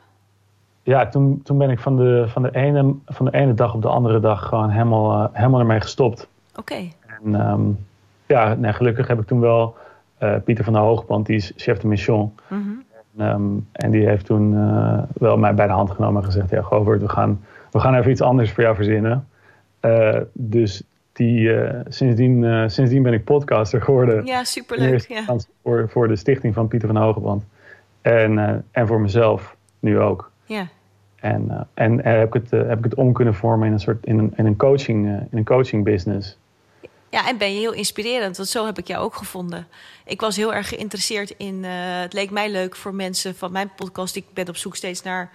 [0.83, 3.83] Ja, toen, toen ben ik van de, van, de ene, van de ene dag op
[3.83, 6.29] de andere dag gewoon helemaal, eh, helemaal ermee gestopt.
[6.57, 6.75] Oké.
[7.23, 7.61] En ehm,
[8.33, 9.77] ja, nee, gelukkig heb ik toen wel
[10.19, 12.35] eh, Pieter van der Hoogband, die is chef de mission.
[12.49, 12.61] Mhm.
[13.19, 13.43] Ehm,
[13.73, 17.01] en die heeft toen eh, wel mij bij de hand genomen en gezegd: Ja, Govert,
[17.01, 17.41] we gaan,
[17.71, 19.29] we gaan even iets anders voor jou verzinnen.
[19.81, 21.51] Eh, dus die,
[21.89, 24.27] sindsdien, sindsdien ben ik podcaster geworden.
[24.27, 25.09] Ja, superleuk.
[25.09, 25.37] Ja.
[25.63, 27.45] voor, voor de stichting van Pieter van der Hoogband.
[28.01, 30.31] En, en voor mezelf nu ook.
[30.45, 30.67] Ja.
[31.17, 34.19] En, en heb, ik het, heb ik het om kunnen vormen in een soort in
[34.19, 36.39] een, in een coaching, in een coaching business.
[37.13, 39.69] Ja, en ben je heel inspirerend, want zo heb ik jou ook gevonden.
[40.05, 41.65] Ik was heel erg geïnteresseerd in.
[41.65, 41.71] eh,
[42.01, 44.17] het leek mij leuk voor mensen van mijn podcast.
[44.17, 45.31] Ik ben op zoek steeds naar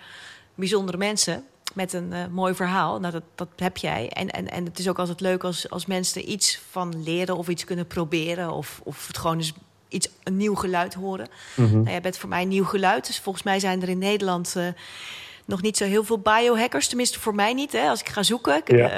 [0.56, 3.00] bijzondere mensen met een eh, mooi verhaal.
[3.00, 4.10] Nou, dat, dat heb jij.
[4.10, 7.38] En, en, en het is ook altijd leuk als, als mensen er iets van leren
[7.38, 8.52] of iets kunnen proberen.
[8.52, 9.54] Of, of het gewoon eens
[9.88, 11.28] iets, een nieuw geluid horen.
[11.56, 11.74] Mhm.
[11.74, 13.08] Nou, jij bent voor mij een nieuw geluid.
[13.08, 14.68] Dus volgens mij zijn er in Nederland eh,
[15.46, 16.88] nog niet zo heel veel biohackers.
[16.88, 18.62] Tenminste, voor mij niet, hè, als ik ga zoeken.
[18.66, 18.90] Ja.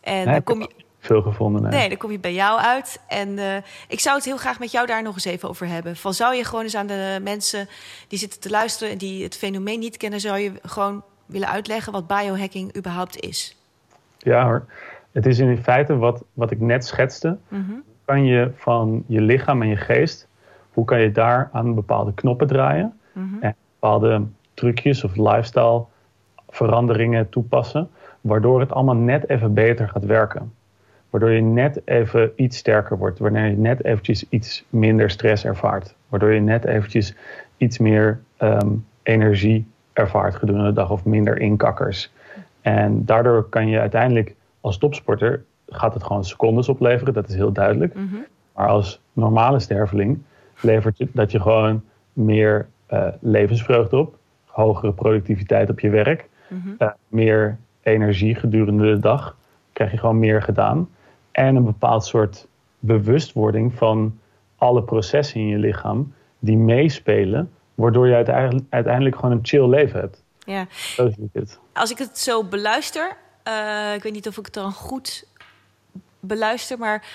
[0.00, 0.68] en dan kom je.
[1.02, 1.62] Veel gevonden.
[1.62, 1.70] nee.
[1.70, 3.00] Nee, dan kom je bij jou uit.
[3.08, 3.56] En eh,
[3.88, 5.96] ik zou het heel graag met jou daar nog eens even over hebben.
[5.96, 7.68] Van zou je gewoon eens aan de mensen
[8.08, 11.92] die zitten te luisteren en die het fenomeen niet kennen, zou je gewoon willen uitleggen
[11.92, 13.56] wat biohacking überhaupt is?
[14.18, 14.64] Ja hoor.
[15.12, 17.38] Het is in feite wat, wat ik net schetste.
[17.48, 17.72] Mhm.
[18.04, 20.28] Kan je van je lichaam en je geest,
[20.72, 23.00] hoe kan je daar aan bepaalde knoppen draaien?
[23.12, 23.42] Mhm.
[23.42, 24.22] En bepaalde
[24.54, 25.84] trucjes of lifestyle
[26.48, 27.90] veranderingen toepassen.
[28.20, 30.52] Waardoor het allemaal net even beter gaat werken.
[31.12, 33.18] Waardoor je net even iets sterker wordt.
[33.18, 35.94] Wanneer je net eventjes iets minder stress ervaart.
[36.08, 37.14] Waardoor je net eventjes
[37.56, 38.68] iets meer ehm,
[39.02, 40.90] energie ervaart gedurende de dag.
[40.90, 42.12] Of minder inkakkers.
[42.60, 45.44] En daardoor kan je uiteindelijk als topsporter...
[45.68, 47.14] gaat het gewoon secondes opleveren.
[47.14, 47.94] Dat is heel duidelijk.
[47.94, 48.16] Mhm.
[48.54, 50.22] Maar als normale sterveling
[50.60, 56.68] levert je dat je gewoon meer eh, levensvreugde op, hogere productiviteit op je werk, Mhm.
[56.78, 59.36] eh, meer energie gedurende de dag,
[59.72, 60.88] krijg je gewoon meer gedaan.
[61.32, 62.46] En een bepaald soort
[62.78, 64.18] bewustwording van
[64.56, 70.00] alle processen in je lichaam die meespelen, waardoor je uiteindelijk, uiteindelijk gewoon een chill leven
[70.00, 70.22] hebt.
[70.44, 70.66] Ja.
[70.70, 71.58] Zo zie ik het.
[71.72, 75.24] Als ik het zo beluister, eh, ik weet niet of ik het dan goed
[76.20, 77.06] beluister, maar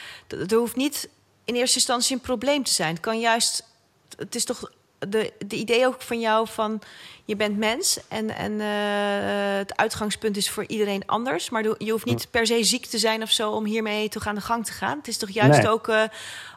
[0.48, 1.10] er hoeft niet
[1.46, 2.90] in eerste instantie een probleem te zijn.
[2.90, 3.70] Het kan juist,
[4.18, 6.80] het is toch de, de idee ook van jou van
[7.26, 12.06] je bent mens en, en eh, het uitgangspunt is voor iedereen anders, maar je hoeft
[12.06, 14.72] niet per se ziek te zijn of zo om hiermee toch aan de gang te
[14.72, 14.98] gaan.
[14.98, 15.72] Het is toch juist Nee.
[15.72, 16.02] ook eh,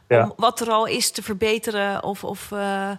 [0.08, 0.22] Ja.
[0.24, 2.90] om wat er al is te verbeteren of, of eh,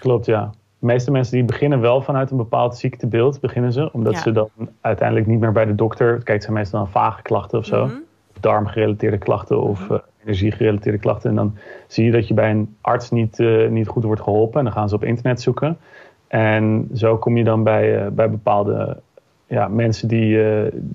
[0.00, 0.50] Klopt, ja.
[0.78, 3.92] De meeste mensen die beginnen wel vanuit een bepaald ziektebeeld, beginnen ze.
[3.92, 4.20] Omdat Ja.
[4.20, 6.14] ze dan uiteindelijk niet meer bij de dokter...
[6.14, 7.84] Kijk, het zijn meestal dan vage klachten of zo.
[7.86, 7.96] Mhm.
[8.40, 11.30] Darmgerelateerde klachten of eh, energiegerelateerde klachten.
[11.30, 14.58] En dan zie je dat je bij een arts niet, eh, niet goed wordt geholpen.
[14.58, 15.78] En dan gaan ze op internet zoeken.
[16.26, 18.96] En zo kom je dan bij, eh, bij bepaalde
[19.46, 20.38] ja, mensen die,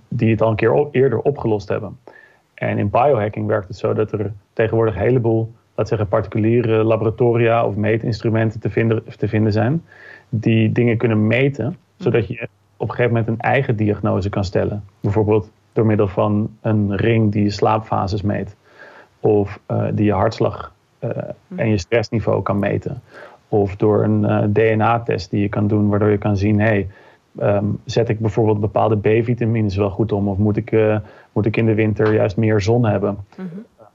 [0.07, 1.97] die het al een keer op- eerder opgelost hebben.
[2.53, 7.65] En in biohacking werkt het zo dat er tegenwoordig een heleboel, laat zeggen, particuliere laboratoria
[7.65, 9.83] of meetinstrumenten te vinden, te vinden zijn.
[10.29, 14.83] Die dingen kunnen meten, zodat je op een gegeven moment een eigen diagnose kan stellen.
[14.99, 18.55] Bijvoorbeeld door middel van een ring die je slaapfases meet.
[19.19, 21.09] Of eh, die je hartslag eh,
[21.55, 23.01] en je stressniveau kan meten.
[23.47, 26.87] Of door een eh, DNA-test die je kan doen, waardoor je kan zien: hey,
[27.37, 30.27] ehm, zet ik bijvoorbeeld bepaalde B-vitamines wel goed om?
[30.27, 30.77] Of moet ik,
[31.31, 33.17] moet ik in de winter juist meer zon hebben?
[33.37, 33.47] mhm.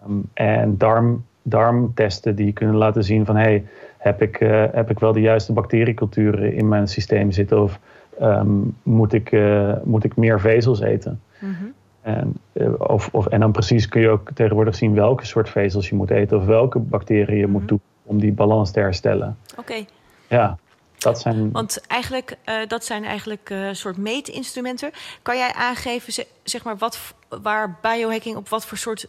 [0.03, 3.65] Ehm, en darm, darmtesten die kunnen laten zien van hey,
[3.99, 4.37] heb ik,
[4.73, 7.63] heb ik wel de juiste bacterieculturen in mijn systeem zitten?
[7.63, 7.79] Of
[8.23, 9.37] um, moet, ik,
[9.85, 11.21] moet ik meer vezels eten?
[11.39, 11.65] Mhm.
[12.03, 15.89] En, uh, of, of, en dan precies kun je ook tegenwoordig zien welke soort vezels
[15.89, 17.69] je moet eten of welke bacteriën je moet Mhm.
[17.69, 19.39] doen om die balans te herstellen.
[19.57, 19.85] Oké,
[20.29, 20.59] Ja,
[20.99, 21.51] dat zijn.
[21.53, 24.91] want eigenlijk, eh, dat zijn eigenlijk eh, soort meetinstrumenten.
[25.23, 29.07] Kan jij aangeven, ze- zeg maar, wat, waar biohacking op wat voor soort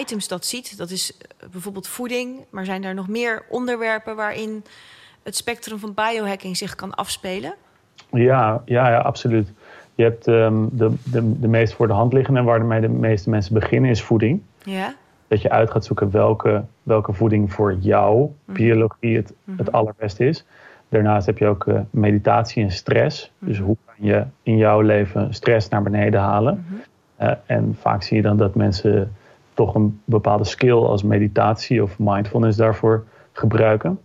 [0.00, 0.76] items dat ziet?
[0.78, 4.64] Dat is eh, bijvoorbeeld voeding, maar zijn er nog meer onderwerpen waarin
[5.22, 7.54] het spectrum van biohacking zich kan afspelen?
[8.12, 9.52] Ja, ja, ja absoluut.
[10.00, 13.30] Je hebt ehm, de, de, de meest voor de hand liggende en waarmee de meeste
[13.30, 14.42] mensen beginnen is voeding.
[14.64, 14.94] Ja,
[15.28, 20.46] Dat je uit gaat zoeken welke, welke voeding voor jouw biologie het, het allerbeste is.
[20.88, 23.32] Daarnaast heb je ook eh, meditatie en stress.
[23.38, 26.64] Dus hoe kan je in jouw leven stress naar beneden halen?
[27.16, 29.12] Eh, en vaak zie je dan dat mensen
[29.54, 33.98] toch een bepaalde skill als meditatie of mindfulness daarvoor gebruiken.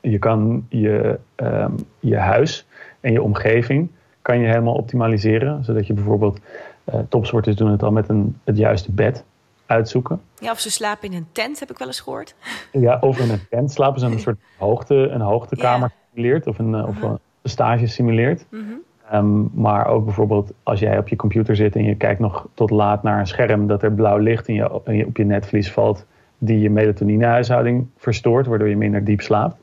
[0.00, 2.66] Je kan je, ehm, je huis
[3.00, 3.90] en je omgeving
[4.30, 5.64] kan je helemaal optimaliseren.
[5.64, 6.40] Zodat je bijvoorbeeld,
[6.84, 9.24] eh topsporters doen het al met een, het juiste bed
[9.66, 10.20] uitzoeken.
[10.38, 12.34] ja of ze slapen in een tent, heb ik wel eens gehoord.
[12.72, 16.74] Ja, of in een tent slapen ze een soort hoogte, een hoogtekamer simuleert of een,
[16.74, 18.46] eh, of een stage simuleert.
[18.50, 18.62] Mhm.
[19.10, 22.70] Ehm, maar ook bijvoorbeeld als jij op je computer zit en je kijkt nog tot
[22.70, 25.72] laat naar een scherm dat er blauw licht in je, in je- op je netvlies
[25.72, 26.06] valt,
[26.38, 29.56] die je melatoninehuishouding verstoort, waardoor je minder diep slaapt.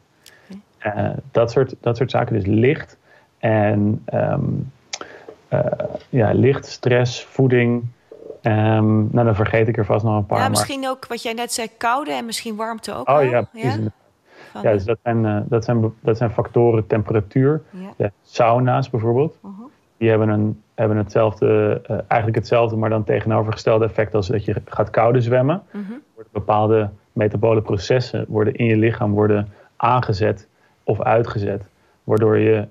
[0.78, 2.98] Eh, dat, soort, dat soort zaken, dus licht
[3.48, 4.42] en ehm,
[5.48, 5.60] eh,
[6.10, 7.84] ja, licht, stress, voeding.
[8.42, 10.38] Ehm, nou, dan vergeet ik er vast nog een paar.
[10.38, 13.24] Ja, maar- misschien ook wat jij net zei, koude en misschien warmte ook Oh wel.
[13.24, 13.76] ja, precies.
[14.52, 17.62] Van, Ja, dus dat zijn, eh, dat zijn, dat zijn factoren, temperatuur.
[17.70, 17.90] ja.
[17.98, 19.38] Ja, sauna's bijvoorbeeld.
[19.42, 19.52] Mhm.
[19.98, 24.56] Die hebben, een, hebben hetzelfde, eh, eigenlijk hetzelfde, maar dan tegenovergestelde effect als dat je
[24.66, 25.64] gaat koude zwemmen.
[26.14, 30.48] Worden bepaalde metabole processen worden in je lichaam worden aangezet
[30.84, 31.64] of uitgezet.
[32.04, 32.68] Waardoor je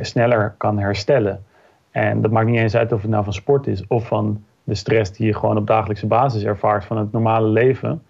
[0.00, 1.44] sneller kan herstellen.
[1.90, 4.74] En dat maakt niet eens uit of het nou van sport is of van de
[4.74, 8.02] stress die je gewoon op dagelijkse basis ervaart van het normale leven.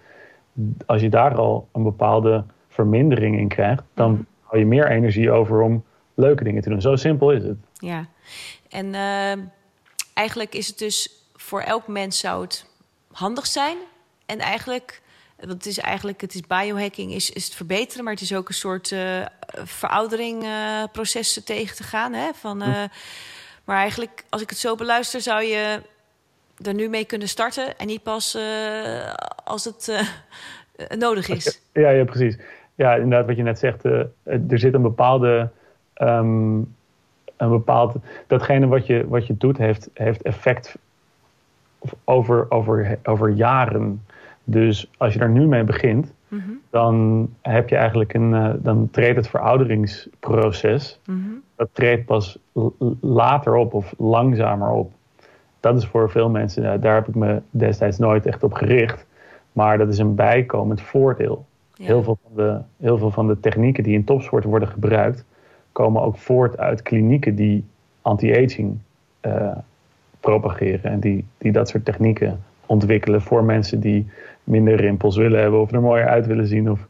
[0.86, 4.22] Als je daar al een bepaalde vermindering in krijgt, dan Mhm.
[4.42, 6.80] hou je meer energie over om leuke dingen te doen.
[6.80, 7.56] Zo simpel is het.
[7.72, 8.06] Ja,
[8.70, 9.38] en ehm,
[10.14, 12.66] eigenlijk is het dus voor elk mens zou het
[13.12, 13.76] handig zijn.
[14.26, 15.02] En eigenlijk,
[15.46, 18.48] want het is eigenlijk, het is biohacking is, is het verbeteren, maar het is ook
[18.48, 19.20] een soort eh
[19.64, 21.02] veroudering eh,
[21.44, 22.12] tegen te gaan.
[22.12, 22.30] Hè?
[22.34, 22.82] Van, eh,
[23.64, 25.80] Maar eigenlijk, als ik het zo beluister, zou je
[26.62, 28.38] er nu mee kunnen starten en niet pas
[29.44, 30.06] als het
[30.98, 31.60] nodig is.
[31.72, 32.38] Ja, ja, precies.
[32.74, 33.84] Ja, inderdaad, wat je net zegt,
[34.24, 35.50] er zit een bepaalde.
[35.94, 36.60] ehm,
[37.36, 37.94] een bepaald,
[38.26, 40.74] datgene wat je, wat je doet, heeft, heeft effect
[42.04, 44.06] over, over, over jaren.
[44.44, 48.34] Dus als je er nu mee begint, Mhm, dan heb je eigenlijk een.
[48.34, 51.00] eh, dan treedt het verouderingsproces.
[51.06, 51.18] mhm.
[51.56, 52.38] Dat treedt pas
[53.00, 54.92] later op of langzamer op.
[55.60, 59.06] Dat is voor veel mensen, eh, daar heb ik me destijds nooit echt op gericht.
[59.52, 61.44] Maar dat is een bijkomend voordeel.
[61.74, 61.84] Ja.
[61.84, 65.24] Heel, veel van de, heel veel van de technieken die in topsport worden gebruikt,
[65.72, 67.64] komen ook voort uit klinieken die
[68.02, 68.78] anti-aging
[69.20, 69.56] eh,
[70.20, 70.90] propageren.
[70.90, 74.10] En die, die dat soort technieken ontwikkelen voor mensen die
[74.44, 76.70] minder rimpels willen hebben of er mooier uit willen zien.
[76.70, 76.86] Of,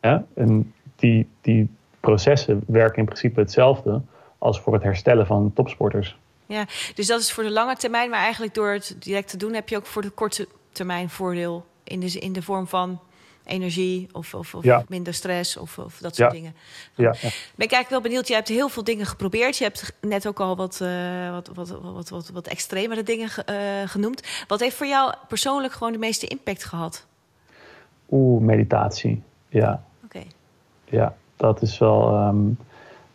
[0.00, 1.68] ja, en die, die
[2.00, 4.00] processen werken in principe hetzelfde
[4.38, 6.18] als voor het herstellen van topsporters.
[6.46, 9.54] Ja, dus dat is voor de lange termijn, maar eigenlijk door het direct te doen
[9.54, 13.00] heb je ook voor de korte termijn voordeel in de, in de vorm van
[13.48, 14.84] energie of, of, of Ja.
[14.88, 16.38] minder stress of, of dat soort Ja.
[16.38, 16.54] dingen.
[16.94, 17.10] Ja, ja.
[17.20, 18.28] Ben ik eigenlijk wel benieuwd.
[18.28, 19.56] Je hebt heel veel dingen geprobeerd.
[19.56, 23.42] Je hebt net ook al wat, eh, wat, wat, wat, wat, wat extremere dingen ge-
[23.44, 24.22] eh, genoemd.
[24.48, 27.06] Wat heeft voor jou persoonlijk gewoon de meeste impact gehad?
[28.10, 29.22] Oeh, meditatie.
[29.48, 30.22] Ja, Oké.
[30.84, 32.36] ja dat is wel ehm,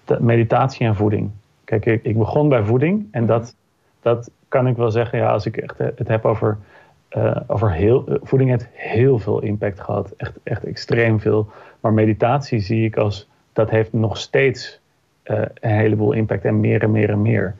[0.05, 1.31] de- meditatie en voeding.
[1.63, 3.55] Kijk, ik, ik begon bij voeding en dat,
[4.01, 6.57] dat kan ik wel zeggen, ja, als ik echt eh, het heb over,
[7.13, 10.13] eh, over heel, eh, voeding heeft heel veel impact gehad.
[10.17, 11.47] Echt, echt extreem veel.
[11.79, 14.79] Maar meditatie zie ik als, dat heeft nog steeds
[15.23, 17.55] eh, een heleboel impact en meer en meer en meer.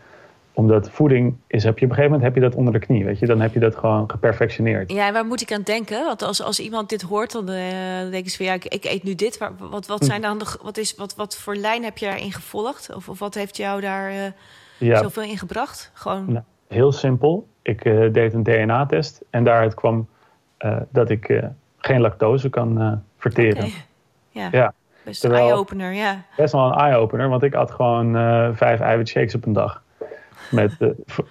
[0.54, 3.06] Omdat voeding is, heb je op een gegeven moment heb je dat onder de knie,
[3.06, 3.26] weet je.
[3.26, 4.92] Dan heb je dat gewoon geperfectioneerd.
[4.92, 6.04] Ja, en waar moet ik aan denken?
[6.06, 9.16] Want als, als iemand dit hoort, dan denken ze van ja, ik, ik eet nu
[9.16, 9.38] dit.
[9.38, 12.32] Waar- Wat, wat, zijn dan de, wat, is, wat, wat voor lijn heb je daarin
[12.32, 12.96] gevolgd?
[12.96, 14.34] Of, of wat heeft jou daar
[14.78, 15.92] Ja, zoveel in gebracht?
[15.94, 16.32] Gewoon.
[16.32, 17.48] Nou, heel simpel.
[17.64, 20.08] Ik eh, deed een DNA-test en daaruit kwam
[20.58, 21.44] eh, dat ik eh,
[21.78, 23.70] geen lactose kan verteren.
[24.30, 26.22] Ja, Ja, best een eye-opener, ja.
[26.38, 28.14] best wel een eye-opener, want ik had gewoon
[28.56, 29.84] vijf eiwitshakes op een dag.
[30.52, 30.78] Met,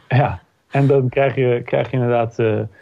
[0.09, 0.41] ja.
[0.71, 2.35] En dan krijg je, krijg je inderdaad.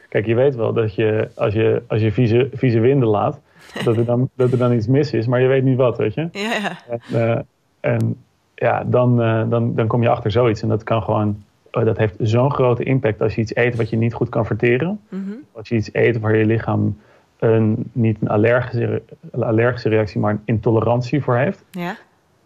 [0.08, 3.40] kijk, je weet wel dat je als je, als je vieze, vieze winden laat,
[3.84, 6.14] dat, er dan, dat er dan iets mis is, maar je weet niet wat, weet
[6.14, 6.28] je.
[6.32, 6.76] Ja, ja.
[7.12, 7.46] En,
[7.80, 8.16] en
[8.54, 9.16] ja, dan,
[9.48, 10.62] dan, dan kom je achter zoiets.
[10.62, 13.90] En dat kan gewoon, uh, dat heeft zo'n grote impact als je iets eet wat
[13.90, 15.00] je niet goed kan verteren.
[15.08, 15.30] Mhm.
[15.52, 16.98] Als je iets eet waar je lichaam
[17.38, 19.02] een, niet een allergische,
[19.40, 21.64] allergische reactie, maar een intolerantie voor heeft.
[21.70, 21.96] Ja.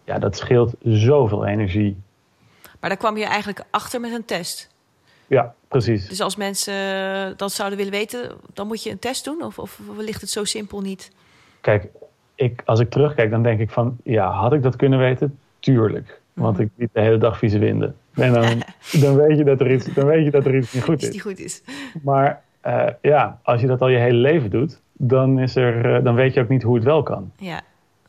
[0.05, 1.97] Ja, dat scheelt zoveel energie.
[2.81, 4.73] Maar daar kwam je eigenlijk achter met een test.
[5.27, 6.09] Ja, precies.
[6.09, 9.43] Dus als mensen eh, dat zouden willen weten, dan moet je een test doen?
[9.43, 11.13] Of, of ligt het zo simpel niet?
[11.61, 11.87] Kijk,
[12.35, 13.97] ik, als ik terugkijk, dan denk ik van...
[14.03, 15.39] ja, had ik dat kunnen weten?
[15.59, 16.21] Tuurlijk.
[16.33, 17.97] Want ik liep de hele dag vieze winden.
[18.15, 18.63] En dan,
[19.03, 21.11] dan, weet je dat er iets, dan weet je dat er iets niet goed is.
[21.11, 21.63] Niet goed is.
[22.03, 24.81] Maar uh, ja, als je dat al je hele leven doet...
[24.93, 27.33] dan, is er, uh, dan weet je ook niet hoe het wel kan.
[27.37, 27.61] Ja.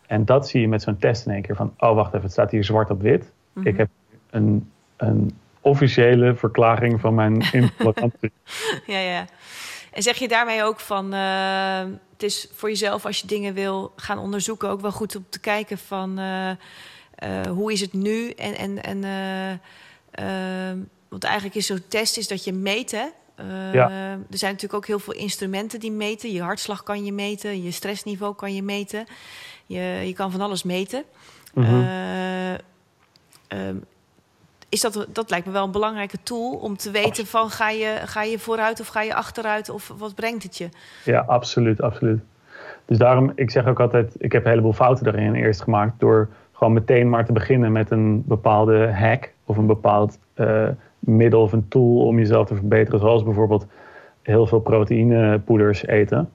[0.08, 1.74] En dat zie je met zo'n test in één keer van...
[1.78, 3.32] oh, wacht even, het staat hier zwart op wit.
[3.54, 3.68] Mhm.
[3.68, 3.90] Ik heb
[4.30, 8.32] een, een officiële verklaring van mijn intolerantie.
[8.86, 9.26] ja, ja.
[9.92, 11.80] En zeg je daarmee ook van, uh,
[12.14, 15.40] het is voor jezelf als je dingen wil gaan onderzoeken ook wel goed om te
[15.40, 16.20] kijken van
[17.50, 19.04] hoe is het nu en en en
[21.10, 23.06] want eigenlijk is zo'n test is dat je meet hè.
[23.72, 23.90] Ja.
[24.32, 26.32] Er zijn natuurlijk ook heel veel instrumenten die meten.
[26.32, 29.06] Je hartslag kan je meten, je stressniveau kan je meten.
[29.66, 31.04] Je, je kan van alles meten.
[31.54, 31.84] Mhm.
[33.48, 33.84] Um,
[34.70, 38.02] is dat, dat lijkt me wel een belangrijke tool om te weten van ga je,
[38.06, 40.70] ga je vooruit of ga je achteruit of wat brengt het je?
[41.04, 42.24] Ja, absoluut, absoluut.
[42.86, 46.30] Dus daarom, ik zeg ook altijd, ik heb een heleboel fouten daarin eerst gemaakt door
[46.54, 50.68] gewoon meteen maar te beginnen met een bepaalde hack of een bepaald uh,
[51.00, 53.68] middel of een tool om jezelf te verbeteren, zoals bijvoorbeeld
[54.22, 56.30] heel veel proteïnepoeders eten.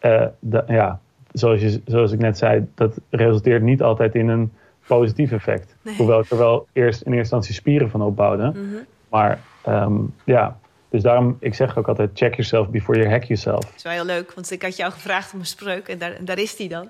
[0.00, 1.00] Uh, de, ja,
[1.32, 4.52] zoals, je, zoals ik net zei, dat resulteert niet altijd in een
[4.86, 5.76] positief effect.
[5.82, 5.96] Nee.
[5.96, 8.44] Hoewel ik er wel eerst in eerste instantie spieren van opbouwde.
[8.44, 8.86] Mm -hmm.
[9.08, 10.56] Maar um, ja,
[10.92, 13.64] dus daarom, ik zeg ook altijd, check yourself before you hack yourself.
[13.64, 16.24] Dat is wel heel leuk, want ik had jou gevraagd om een spreuk en daar,
[16.24, 16.88] daar is die dan.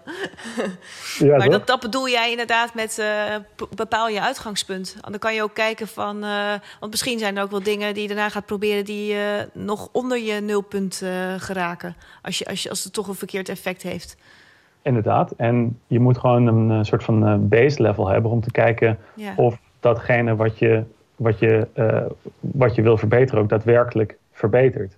[1.18, 4.96] Ja, maar dat, dat bedoel jij inderdaad met uh, bepaal je uitgangspunt.
[5.00, 8.02] Dan kan je ook kijken van, uh, want misschien zijn er ook wel dingen die
[8.02, 9.20] je daarna gaat proberen die uh,
[9.52, 11.02] nog onder je nulpunt
[11.38, 11.96] geraken.
[12.22, 14.16] Als, je, als, je, als het toch een verkeerd effect heeft.
[14.82, 15.30] Inderdaad.
[15.36, 19.32] En je moet gewoon een soort van base level hebben om te kijken ja.
[19.36, 20.84] of datgene wat je,
[21.22, 22.02] wat, je, uh,
[22.40, 24.96] wat je wil verbeteren ook daadwerkelijk verbetert.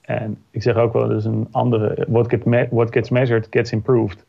[0.00, 3.72] En ik zeg ook wel, dus een andere, what, get me, what gets measured gets
[3.72, 4.24] improved.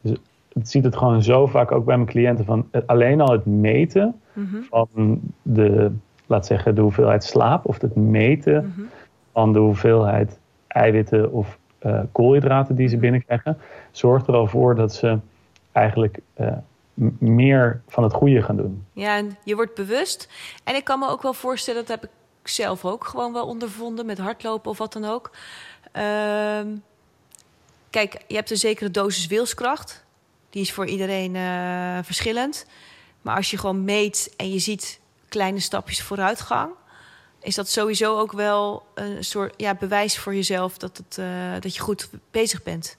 [0.00, 0.16] Dus
[0.52, 3.46] het ziet het gewoon zo vaak ook bij mijn cliënten van het, alleen al het
[3.46, 4.62] meten mm -hmm.
[4.70, 5.92] van de,
[6.26, 8.88] laat zeggen, de hoeveelheid slaap of het meten mm -hmm.
[9.32, 13.58] van de hoeveelheid eiwitten of uh, koolhydraten die ze binnenkrijgen,
[13.90, 15.18] zorgt er al voor dat ze
[15.72, 16.52] eigenlijk uh,
[17.18, 18.86] meer van het goede gaan doen.
[18.92, 20.28] Ja, en je wordt bewust.
[20.64, 22.10] En ik kan me ook wel voorstellen, dat heb
[22.42, 25.30] ik zelf ook gewoon wel ondervonden met hardlopen of wat dan ook.
[25.96, 26.60] Uh,
[27.90, 30.04] kijk, je hebt een zekere dosis wilskracht.
[30.50, 32.66] Die is voor iedereen uh, verschillend.
[33.22, 36.70] Maar als je gewoon meet en je ziet kleine stapjes vooruitgang
[37.40, 41.74] is dat sowieso ook wel een soort ja, bewijs voor jezelf dat, het, uh, dat
[41.74, 42.96] je goed bezig bent.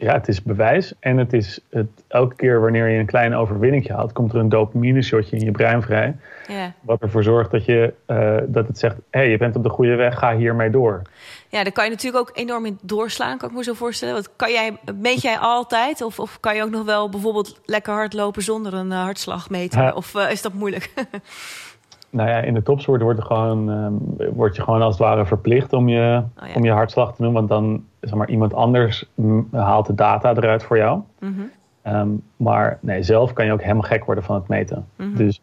[0.00, 0.94] Ja, het is bewijs.
[1.00, 4.48] En het is het, elke keer wanneer je een klein overwinning haalt, komt er een
[4.48, 6.16] dopamine shotje in je brein vrij.
[6.48, 6.72] Ja.
[6.80, 9.68] Wat ervoor zorgt dat, je, uh, dat het zegt, hé, hey, je bent op de
[9.68, 11.02] goede weg, ga hiermee door.
[11.48, 14.14] Ja, daar kan je natuurlijk ook enorm in doorslaan, kan ik me zo voorstellen.
[14.14, 16.02] Want kan jij, meet jij altijd?
[16.02, 19.82] Of, of kan je ook nog wel bijvoorbeeld lekker hardlopen zonder een uh, hartslag meten?
[19.82, 19.92] Ja.
[19.92, 20.92] Of uh, is dat moeilijk?
[22.12, 25.26] Nou ja, in de topsport wordt, er gewoon, um, word je gewoon als het ware
[25.26, 26.54] verplicht om je, Oh ja.
[26.54, 27.32] om je hartslag te doen.
[27.32, 29.10] Want dan zeg maar, iemand anders
[29.50, 31.00] haalt de data eruit voor jou.
[31.18, 31.94] mm -hmm.
[31.94, 34.86] um, maar nee, zelf kan je ook helemaal gek worden van het meten.
[34.96, 35.16] Mm -hmm.
[35.16, 35.40] Dus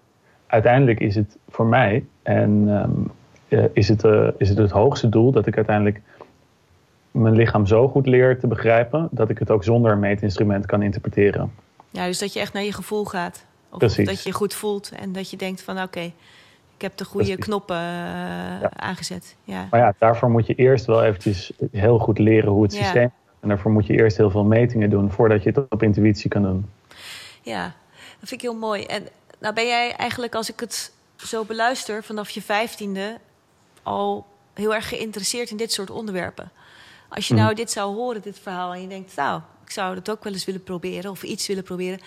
[0.47, 3.11] uiteindelijk is het voor mij en um,
[3.47, 6.01] uh, is, het, uh, is het het hoogste doel dat ik uiteindelijk
[7.11, 10.81] mijn lichaam zo goed leer te begrijpen dat ik het ook zonder een meetinstrument kan
[10.81, 11.51] interpreteren.
[11.89, 13.45] Ja, dus dat je echt naar je gevoel gaat.
[13.69, 14.07] Of Precies.
[14.07, 16.13] dat je je goed voelt en dat je denkt van oké, okay,
[16.77, 17.45] ik heb de goede Precies.
[17.45, 18.69] knoppen ja.
[18.75, 19.35] aangezet.
[19.43, 19.67] Ja.
[19.71, 22.83] Maar ja, daarvoor moet je eerst wel eventjes heel goed leren hoe het Ja.
[22.83, 26.29] systeem En daarvoor moet je eerst heel veel metingen doen voordat je het op intuïtie
[26.29, 26.69] kan doen.
[27.41, 27.63] Ja,
[28.19, 28.83] dat vind ik heel mooi.
[28.83, 29.07] En
[29.39, 33.17] nou ben jij eigenlijk, als ik het zo beluister, vanaf je vijftiende
[33.83, 36.51] al heel erg geïnteresseerd in dit soort onderwerpen.
[37.09, 37.55] Als je nou Mhm.
[37.55, 40.45] dit zou horen, dit verhaal, en je denkt, nou, ik zou dat ook wel eens
[40.45, 41.99] willen proberen of iets willen proberen.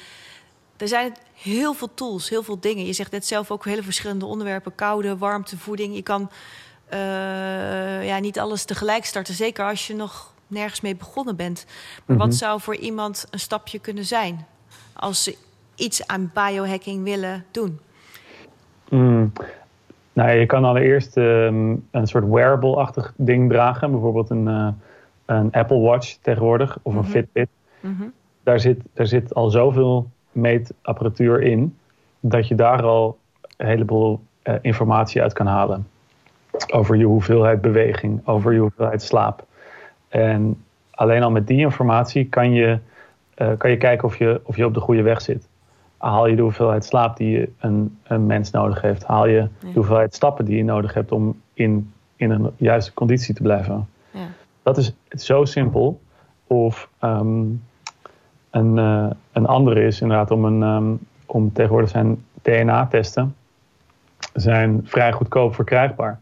[0.80, 2.86] Er zijn heel veel tools, heel veel dingen.
[2.86, 5.94] Je zegt net zelf ook hele verschillende onderwerpen: koude, warmte, voeding.
[5.94, 6.30] Je kan
[6.92, 11.64] uh, ja, niet alles tegelijk starten, zeker als je nog nergens mee begonnen bent.
[12.04, 12.26] Maar Mhm.
[12.26, 14.46] wat zou voor iemand een stapje kunnen zijn
[14.92, 15.36] als ze
[15.74, 17.78] iets aan biohacking willen doen?
[18.88, 19.32] Mm.
[20.12, 23.90] Nou, je kan allereerst um, een soort wearable-achtig ding dragen.
[23.90, 24.68] Bijvoorbeeld een, uh,
[25.26, 27.10] een Apple Watch tegenwoordig of een Mhm.
[27.10, 27.48] Fitbit.
[27.80, 28.02] Mhm.
[28.42, 31.76] daar, zit, daar zit al zoveel meetapparatuur in
[32.20, 33.18] dat je daar al
[33.56, 35.88] een heleboel uh, informatie uit kan halen.
[36.72, 39.44] Over je hoeveelheid beweging, over je hoeveelheid slaap.
[40.08, 42.78] En alleen al met die informatie kan je,
[43.36, 45.48] uh, kan je kijken of je, of je op de goede weg zit.
[45.96, 49.04] Haal je de hoeveelheid slaap die een, een mens nodig heeft?
[49.04, 53.34] Haal je de hoeveelheid stappen die je nodig hebt om in, in een juiste conditie
[53.34, 53.88] te blijven?
[54.10, 54.28] Ja.
[54.62, 56.00] Dat is zo simpel.
[56.46, 57.62] Of um,
[58.50, 63.34] een, uh, een andere is inderdaad om, een, um, om tegenwoordig zijn DNA-testen
[64.34, 66.20] zijn vrij goedkoop verkrijgbaar.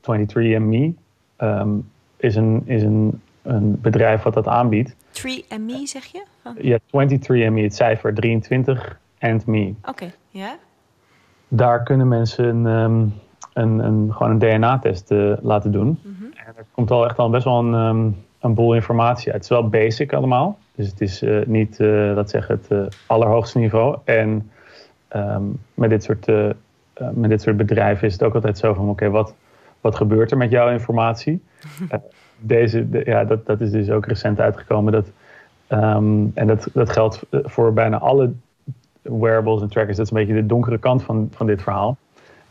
[0.00, 0.92] 23andMe
[1.38, 4.94] um, is, een, is een, een bedrijf wat dat aanbiedt.
[4.94, 6.24] 3andMe zeg je?
[6.60, 9.74] Ja, 23andMe, het cijfer 23 and me.
[9.84, 10.56] Oké, ja.
[11.48, 13.12] Daar kunnen mensen een,
[13.52, 15.86] een, een, gewoon een DNA-test uh, laten doen.
[15.86, 16.30] Mm -hmm.
[16.32, 19.34] En er komt al echt al best wel een, um, een boel informatie uit.
[19.34, 20.58] Het is wel basic allemaal.
[20.74, 23.96] Dus het is uh, niet, uh, laat zeggen, het uh, allerhoogste niveau.
[24.04, 24.50] En
[25.16, 26.26] um, met, dit soort,
[27.12, 28.82] met dit soort bedrijven is het ook altijd zo van...
[28.82, 29.34] oké, okay, wat,
[29.80, 31.42] wat gebeurt er met jouw informatie?
[32.38, 34.92] deze, de, ja, dat, dat is dus ook recent uitgekomen.
[34.92, 35.10] Dat,
[35.68, 38.32] um, en dat, dat geldt voor bijna alle
[39.02, 39.96] wearables en trackers.
[39.96, 41.96] Dat is een beetje de donkere kant van, van dit verhaal.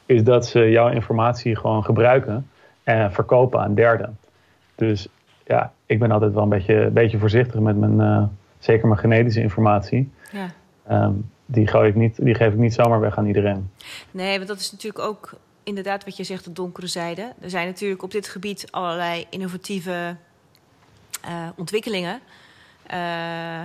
[0.06, 2.50] Is dat ze jouw informatie gewoon gebruiken
[2.84, 4.18] en verkopen aan derden.
[4.76, 5.08] Dus
[5.46, 8.24] ja, ik ben altijd wel een beetje, een beetje voorzichtig met mijn, uh,
[8.60, 10.12] zeker mijn genetische informatie.
[10.32, 10.50] Ja.
[11.06, 13.72] Um, die, gooi ik niet, die geef ik niet zomaar weg aan iedereen.
[14.12, 15.34] Nee, want dat is natuurlijk ook
[15.64, 17.34] inderdaad wat je zegt, de donkere zijde.
[17.42, 20.16] Er zijn natuurlijk op dit gebied allerlei innovatieve
[21.26, 22.14] uh, ontwikkelingen.
[22.14, 23.62] Uh,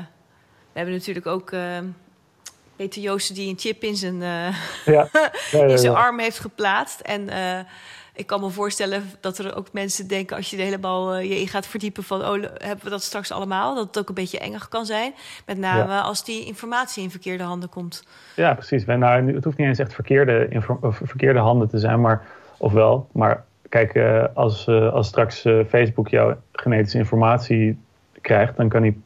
[0.72, 1.55] we hebben natuurlijk ook
[2.76, 4.53] Peter Joosten die een chip in zijn, ja.
[4.85, 5.09] Ja,
[5.51, 7.01] ja, in zijn arm heeft geplaatst.
[7.01, 7.28] En
[8.15, 10.37] ik kan me voorstellen dat er ook mensen denken...
[10.37, 12.21] als je er helemaal uh, je in gaat verdiepen van...
[12.21, 13.75] oh, hebben we dat straks allemaal?
[13.75, 15.13] Dat het ook een beetje enger kan zijn.
[15.47, 16.01] Met name ja.
[16.01, 18.05] als die informatie in verkeerde handen komt.
[18.37, 18.85] Ja, precies.
[18.85, 20.49] Nou, het hoeft niet eens echt verkeerde,
[20.91, 23.09] verkeerde handen te zijn, maar ofwel.
[23.13, 27.79] Maar kijk, uh, als, uh, als straks Facebook jouw genetische informatie
[28.21, 28.57] krijgt...
[28.57, 28.97] dan kan hij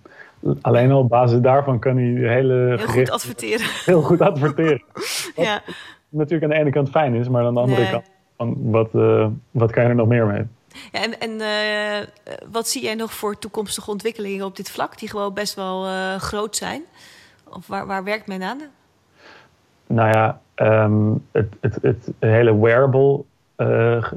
[0.60, 2.74] alleen al op basis daarvan kan hij hele...
[2.76, 3.66] Heel goed adverteren.
[3.84, 4.82] Heel goed adverteren.
[5.36, 5.62] ja.
[6.08, 7.90] natuurlijk aan de ene kant fijn is, maar aan de andere nee.
[7.90, 10.42] kant wat, uh, wat kan je er nog meer mee?
[10.92, 12.06] Ja, en en uh,
[12.50, 16.14] wat zie jij nog voor toekomstige ontwikkelingen op dit vlak, die gewoon best wel uh,
[16.14, 16.82] groot zijn?
[17.50, 18.60] Of waar, waar werkt men aan?
[19.86, 20.40] Nou ja,
[20.84, 23.24] um, het, het, het hele wearable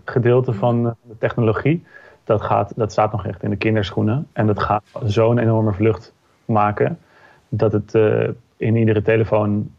[0.05, 1.85] gedeelte van de technologie,
[2.23, 4.27] dat, gaat, dat staat nog echt in de kinderschoenen.
[4.33, 6.13] En dat gaat zo'n enorme vlucht
[6.45, 6.99] maken
[7.49, 7.93] dat het
[8.57, 9.71] in iedere telefoon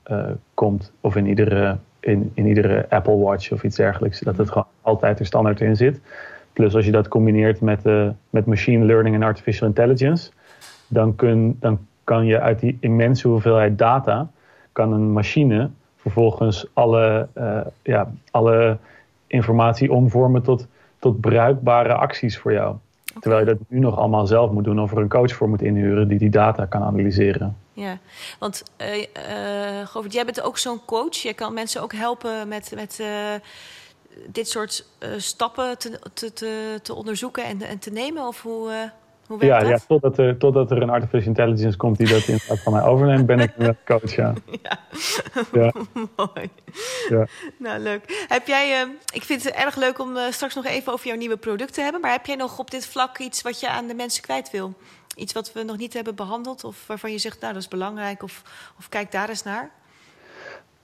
[0.55, 4.20] komt of in iedere in, in iedere Apple Watch of iets dergelijks.
[4.20, 6.01] Dat het gewoon altijd er standaard in zit.
[6.53, 10.30] Plus als je dat combineert met, uh, met machine learning en artificial intelligence,
[10.86, 14.30] dan, kun, dan kan je uit die immense hoeveelheid data,
[14.72, 18.78] kan een machine vervolgens alle, uh, ja, alle
[19.26, 20.66] informatie omvormen tot,
[20.99, 22.76] tot bruikbare acties voor jou.
[23.20, 25.62] Terwijl je dat nu nog allemaal zelf moet doen of er een coach voor moet
[25.62, 27.57] inhuren die die data kan analyseren.
[27.79, 27.99] Ja,
[28.39, 31.16] want uh, uh, Govert, jij bent ook zo'n coach.
[31.16, 33.09] Je kan mensen ook helpen met, met uh,
[34.26, 38.26] dit soort stappen te, te, te, te, onderzoeken en, en te nemen?
[38.26, 38.91] Of hoe,
[39.26, 39.81] hoe werkt ja, dat?
[39.81, 43.26] Ja, totdat er, totdat er een artificial intelligence komt die dat in van mij overneemt,
[43.26, 44.33] ben ik een coach, ja.
[44.62, 44.79] ja.
[45.53, 45.72] ja.
[46.16, 46.51] Mooi.
[47.09, 47.26] Ja.
[47.59, 48.24] Nou, leuk.
[48.29, 51.74] Heb jij, ik vind het erg leuk om straks nog even over jouw nieuwe product
[51.74, 52.01] te hebben.
[52.01, 54.74] Maar heb jij nog op dit vlak iets wat je aan de mensen kwijt wil?
[55.19, 58.23] Iets wat we nog niet hebben behandeld of waarvan je zegt, nou dat is belangrijk
[58.23, 58.43] of,
[58.79, 59.71] of kijk daar eens naar?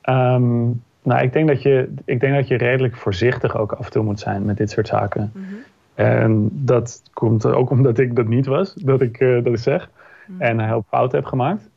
[0.09, 3.91] Um, nou, ik denk, dat je, ik denk dat je redelijk voorzichtig ook af en
[3.91, 5.31] toe moet zijn met dit soort zaken.
[5.35, 5.63] Mm -hmm.
[5.95, 9.89] En dat komt ook omdat ik dat niet was, dat ik uh, dat ik zeg.
[10.27, 10.47] Mm -hmm.
[10.47, 11.69] En een hoop fouten heb gemaakt.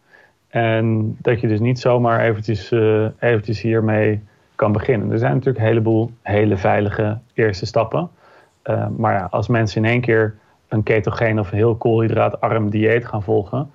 [0.48, 4.24] En dat je dus niet zomaar eventjes, uh, eventjes hiermee
[4.56, 5.12] kan beginnen.
[5.12, 8.10] Er zijn natuurlijk een heleboel hele veilige eerste stappen.
[8.64, 10.36] Uh, maar ja, als mensen in één keer
[10.68, 13.72] een ketogeen of heel koolhydraatarm dieet gaan volgen.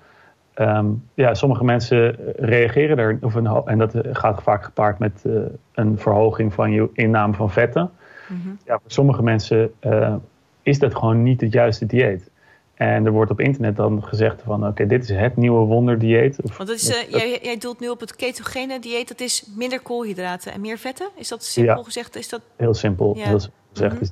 [0.55, 5.41] Um, ja, sommige mensen reageren er, of een, en dat gaat vaak gepaard met uh,
[5.73, 7.91] een verhoging van je inname van vetten.
[8.27, 8.57] Mm -hmm.
[8.65, 10.15] Ja, voor sommige mensen uh,
[10.61, 12.31] is dat gewoon niet het juiste dieet.
[12.73, 16.41] En er wordt op internet dan gezegd van oké, okay, dit is het nieuwe wonderdieet.
[16.41, 19.49] Of, Want dat is, uh, jij, jij doelt nu op het ketogene dieet, dat is
[19.55, 21.09] minder koolhydraten en meer vetten?
[21.15, 22.15] Is dat simpel ja, gezegd?
[22.15, 22.41] Is dat...
[22.55, 23.27] Heel simpel, ja.
[23.27, 24.07] heel simpel gezegd mm -hmm.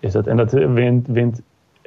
[0.00, 0.26] is, is, dat.
[0.26, 1.40] En dat wint, wint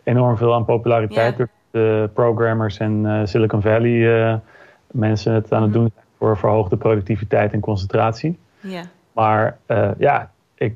[0.07, 1.37] enorm veel aan populariteit.
[1.37, 1.47] Ja.
[1.71, 4.35] De programmers en uh, Silicon Valley uh,
[4.91, 8.37] mensen het aan het doen zijn voor verhoogde productiviteit en concentratie.
[8.59, 8.81] Ja.
[9.13, 10.75] Maar uh, ja, ik,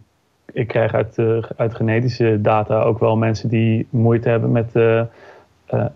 [0.51, 1.17] ik krijg uit,
[1.55, 4.73] uit genetische data ook wel mensen die moeite hebben met,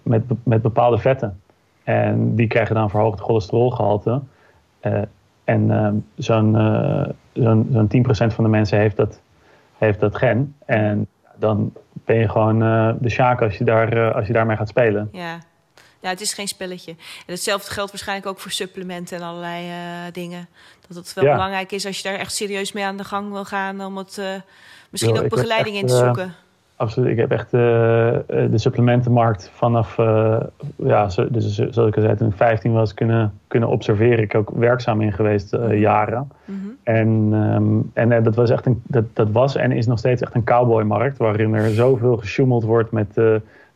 [0.04, 1.40] met, met bepaalde vetten.
[1.86, 4.22] En die krijgen dan verhoogd cholesterolgehalte.
[4.82, 5.02] Uh,
[5.44, 9.22] en uh, zo'n uh, zo'n zo'n 10% van de mensen heeft dat,
[9.78, 10.56] heeft dat gen.
[10.66, 11.08] En
[11.38, 12.60] dan ben je gewoon
[13.00, 15.10] de sjaak als je, daar, als je daarmee gaat spelen.
[15.12, 15.40] Ja.
[16.00, 16.92] ja, het is geen spelletje.
[16.92, 19.72] En hetzelfde geldt waarschijnlijk ook voor supplementen en allerlei
[20.12, 20.48] dingen.
[20.88, 21.32] Dat het wel ja.
[21.32, 23.86] belangrijk is als je daar echt serieus mee aan de gang wil gaan...
[23.86, 24.22] om het
[24.90, 26.36] misschien ook begeleiding in te zoeken
[26.76, 27.10] absoluut.
[27.10, 27.62] Ik heb echt uh,
[28.28, 30.40] de supplementenmarkt vanaf, uh,
[30.76, 34.24] ja, zo, dus, zoals ik al zei, toen ik 15 was, kunnen, kunnen observeren.
[34.24, 36.32] Ik ook werkzaam in geweest uh, jaren.
[36.46, 36.78] Mm -hmm.
[36.84, 40.36] En, um, en dat was echt een, dat, dat was en is nog steeds echt
[40.36, 43.16] een cowboymarkt, waarin er zoveel gesjoemeld wordt met,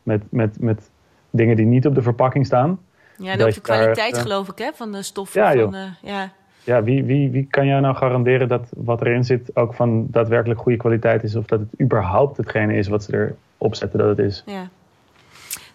[0.02, 0.90] met, met, met
[1.30, 2.78] dingen die niet op de verpakking staan.
[3.16, 5.42] Ja, en ook de kwaliteit geloof ik, hè, van de stoffen.
[5.42, 6.30] Ja, van, ja
[6.70, 10.60] ja, wie, wie, wie kan jou nou garanderen dat wat erin zit ook van daadwerkelijk
[10.60, 11.36] goede kwaliteit is?
[11.36, 14.42] Of dat het überhaupt hetgene is wat ze erop zetten dat het is?
[14.46, 14.68] Ja,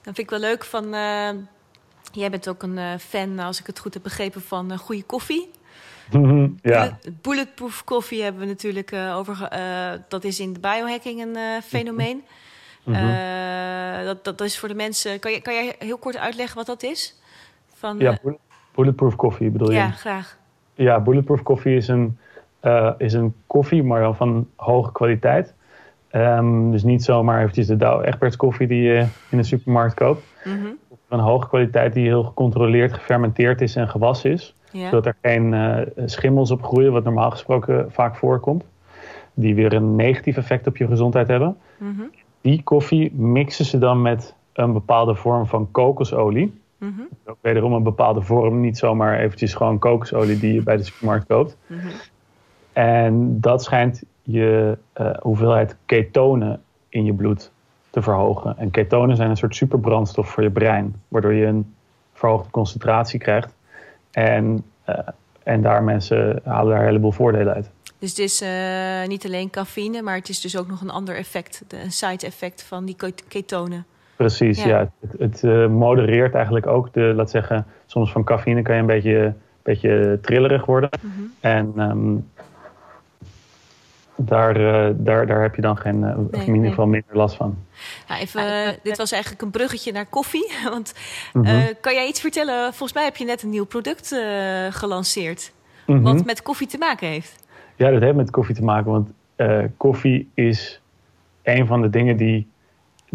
[0.02, 0.86] dan vind ik wel leuk van...
[0.94, 1.30] Uh,
[2.12, 5.04] jij bent ook een uh, fan, als ik het goed heb begrepen, van uh, goede
[5.04, 5.50] koffie.
[6.62, 7.00] ja.
[7.22, 9.50] Bulletproof koffie hebben we natuurlijk over...
[10.08, 12.24] dat is in de biohacking een fenomeen.
[12.84, 14.06] -hmm.
[14.06, 15.20] dat, dat is voor de mensen...
[15.20, 17.20] Kan, je, kan jij heel kort uitleggen wat dat is?
[17.74, 18.18] Van, ja,
[18.76, 19.76] bulletproof koffie bedoel je?
[19.76, 20.44] Ja, graag.
[20.76, 22.18] Ja, Bulletproof koffie is een,
[22.64, 25.54] uh, is een koffie, maar dan van hoge kwaliteit.
[26.12, 30.24] Um, dus niet zomaar eventjes de Douwe Egberts koffie die je in de supermarkt koopt.
[30.44, 30.78] Mm -hmm.
[31.08, 34.56] Van hoge kwaliteit die heel gecontroleerd gefermenteerd is en gewassen is.
[34.72, 38.64] Zodat er geen uh, schimmels op groeien, wat normaal gesproken vaak voorkomt.
[39.34, 41.58] Die weer een negatief effect op je gezondheid hebben.
[41.78, 42.10] Mm -hmm.
[42.42, 46.54] Die koffie mixen ze dan met een bepaalde vorm van kokosolie.
[46.86, 47.08] Mm -hmm.
[47.26, 51.28] Ook wederom een bepaalde vorm, niet zomaar eventjes gewoon kokosolie die je bij de supermarkt
[51.28, 51.58] koopt.
[51.68, 51.90] Mm -hmm.
[52.74, 57.52] En dat schijnt je uh, hoeveelheid ketonen in je bloed
[57.90, 58.58] te verhogen.
[58.58, 61.76] En ketonen zijn een soort superbrandstof voor je brein, waardoor je een
[62.14, 63.56] verhoogde concentratie krijgt.
[64.12, 65.00] En, uh,
[65.44, 67.72] en daar mensen halen daar een heleboel voordelen uit.
[68.00, 71.16] Dus het is uh, niet alleen cafeïne, maar het is dus ook nog een ander
[71.16, 72.96] effect, een side effect van die
[73.28, 73.86] ketonen.
[74.16, 74.90] Precies, ja.
[75.00, 78.88] Het, het uh, modereert eigenlijk ook de, laat zeggen, soms van cafeïne kan je een
[78.88, 80.90] beetje, beetje trillerig worden.
[81.02, 81.34] Mm -hmm.
[81.40, 82.30] En um,
[84.16, 86.94] daar, uh, daar, daar heb je dan geen, uh, nee, in ieder geval nee.
[86.94, 87.58] minder last van.
[88.08, 90.54] Nou, even, dit was eigenlijk een bruggetje naar koffie.
[90.70, 90.94] Want
[91.34, 91.74] mm -hmm.
[91.82, 92.64] kan jij iets vertellen?
[92.64, 94.16] Volgens mij heb je net een nieuw product
[94.70, 95.54] gelanceerd.
[95.86, 96.04] Mm -hmm.
[96.04, 97.48] Wat met koffie te maken heeft.
[97.76, 98.92] Ja, dat heeft met koffie te maken.
[98.92, 99.10] Want
[99.78, 100.82] koffie is
[101.44, 102.48] een van de dingen die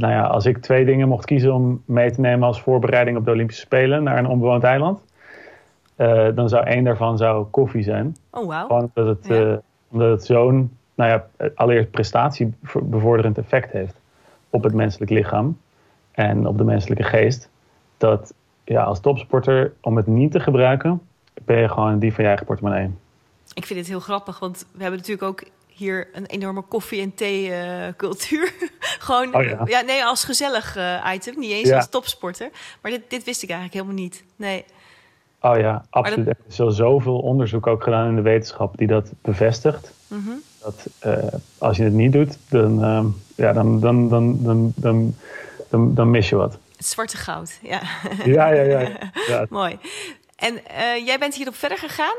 [0.00, 3.24] nou ja, als ik twee dingen mocht kiezen om mee te nemen als voorbereiding op
[3.24, 5.04] de Olympische Spelen naar een onbewoond eiland,
[5.96, 8.16] uh, dan zou één daarvan zou koffie zijn.
[8.30, 8.66] Oh, wow.
[8.66, 9.40] Gewoon omdat het, ja.
[9.40, 9.56] uh,
[9.88, 13.94] omdat het zo'n, nou ja, allereerst prestatiebevorderend effect heeft
[14.50, 15.58] op het menselijk lichaam
[16.12, 17.50] en op de menselijke geest.
[17.96, 18.34] Dat
[18.64, 21.00] ja, als topsporter, om het niet te gebruiken,
[21.44, 22.90] ben je gewoon die van je eigen portemonnee.
[23.54, 25.44] Ik vind het heel grappig, want we hebben natuurlijk ook
[25.80, 28.52] hier een enorme koffie- en thee-cultuur.
[29.06, 29.62] Gewoon, oh ja.
[29.64, 29.80] ja.
[29.80, 31.38] nee, als gezellig uh, item.
[31.38, 31.76] Niet eens ja.
[31.76, 32.50] als topsporter.
[32.80, 34.24] Maar dit, dit wist ik eigenlijk helemaal niet.
[34.36, 34.64] Nee.
[35.40, 36.26] Oh ja, absoluut.
[36.26, 36.36] Dat...
[36.36, 39.92] Er is al zoveel onderzoek ook gedaan in de wetenschap die dat bevestigt.
[40.06, 40.42] Mm -hmm.
[40.62, 43.04] Dat uh, als je het niet doet, dan, uh,
[43.34, 45.14] ja, dan, dan, dan, dan, dan,
[45.68, 46.58] dan, dan mis je wat.
[46.76, 47.80] Het zwarte goud, ja.
[48.24, 48.80] Ja, ja, ja.
[49.28, 49.46] ja.
[49.48, 49.78] Mooi.
[50.36, 52.16] En uh, jij bent hierop verder gegaan?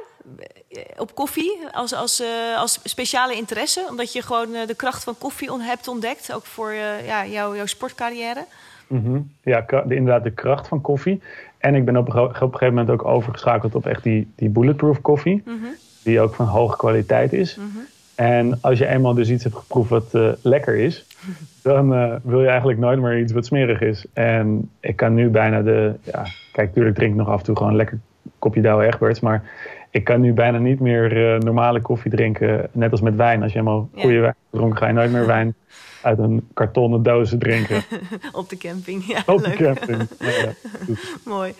[0.97, 3.85] Op koffie als, als, uh, als speciale interesse?
[3.89, 6.73] Omdat je gewoon uh, de kracht van koffie on hebt ontdekt, ook voor
[7.05, 8.45] ja, jou, jouw sportcarrière?
[8.87, 9.31] Mm -hmm.
[9.43, 11.21] Ja, de, inderdaad, de kracht van koffie.
[11.57, 15.01] En ik ben op, op een gegeven moment ook overgeschakeld op echt die, die bulletproof
[15.01, 15.73] koffie, mm -hmm.
[16.03, 17.55] die ook van hoge kwaliteit is.
[17.55, 17.85] Mm -hmm.
[18.15, 21.05] En als je eenmaal dus iets hebt geproefd wat lekker is,
[21.63, 21.89] dan
[22.23, 24.05] wil je eigenlijk nooit meer iets wat smerig is.
[24.13, 27.55] En ik kan nu bijna de, ja, kijk, natuurlijk drink ik nog af en toe
[27.55, 27.99] gewoon een lekker
[28.39, 29.43] kopje Douwe Egberts, maar
[29.91, 32.69] ik kan nu bijna niet meer uh, normale koffie drinken.
[32.71, 33.43] Net als met wijn.
[33.43, 34.01] Als je helemaal ja.
[34.01, 35.55] goede wijn dronken, ga je nooit meer wijn
[36.01, 37.83] uit een kartonnen dozen drinken.
[38.31, 39.23] op de camping, ja.
[39.25, 39.57] Op leuk.
[39.57, 40.07] de camping.
[40.19, 40.53] Ja,
[41.25, 41.53] Mooi.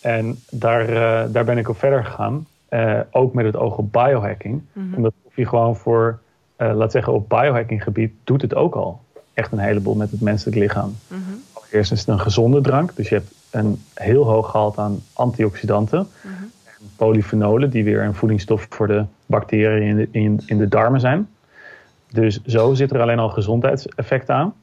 [0.00, 2.46] En daar, uh, daar ben ik op verder gegaan.
[2.70, 4.62] Uh, ook met het oog op biohacking.
[4.72, 4.94] -hmm.
[4.94, 6.18] Omdat koffie gewoon voor,
[6.56, 9.00] laat zeggen, op biohacking gebied doet het ook al.
[9.32, 10.96] Echt een heleboel met het menselijk lichaam.
[11.08, 11.42] -hmm.
[11.52, 12.96] Allereerst is het een gezonde drank.
[12.96, 16.08] Dus je hebt een heel hoog gehalte aan antioxidanten.
[16.20, 16.45] -hmm
[16.96, 21.28] polyfenolen, die weer een voedingsstof voor de bacteriën in de, in, in de darmen zijn.
[22.10, 24.54] Dus zo zit er alleen al gezondheidseffect aan.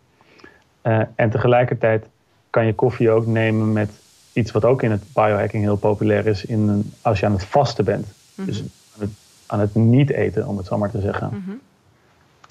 [0.84, 2.08] Uh, en tegelijkertijd
[2.50, 3.90] kan je koffie ook nemen met
[4.34, 7.44] iets wat ook in het biohacking heel populair is, in een, als je aan het
[7.44, 8.06] vasten bent.
[8.06, 8.46] Mm -hmm.
[8.46, 9.10] Dus aan het,
[9.46, 11.30] aan het, niet eten, om het zo maar te zeggen.
[11.32, 11.60] Mm -hmm.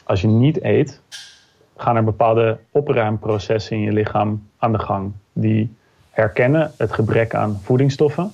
[0.04, 1.00] Als je niet eet,
[1.76, 5.12] gaan er bepaalde opruimprocessen in je lichaam aan de gang.
[5.32, 5.74] Die
[6.10, 8.32] herkennen het gebrek aan voedingsstoffen.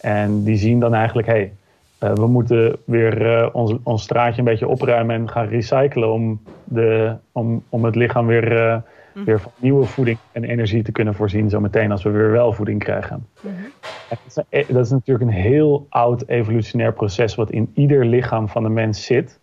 [0.00, 1.52] En die zien dan eigenlijk, hé, hey,
[2.00, 6.40] uh, we moeten weer uh, ons, ons straatje een beetje opruimen en gaan recyclen om,
[6.64, 8.76] de, om, om het lichaam weer, uh,
[9.14, 9.24] mm.
[9.24, 12.82] weer van nieuwe voeding en energie te kunnen voorzien, zometeen als we weer wel voeding
[12.82, 13.26] krijgen.
[13.40, 13.72] Mm -hmm.
[14.08, 18.62] dat, is, dat, is, natuurlijk een heel oud evolutionair proces wat in ieder lichaam van
[18.62, 19.38] de mens zit.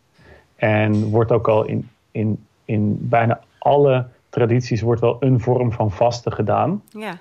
[0.56, 5.92] En wordt ook al in, in, in bijna alle tradities wordt wel een vorm van
[5.92, 6.82] vasten gedaan.
[6.90, 7.18] Ja.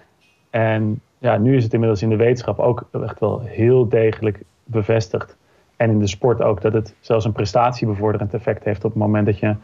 [0.51, 5.37] En ja, nu is het inmiddels in de wetenschap ook echt wel heel degelijk bevestigd.
[5.77, 9.27] En in de sport ook dat het zelfs een prestatiebevorderend effect heeft op het moment
[9.27, 9.57] dat je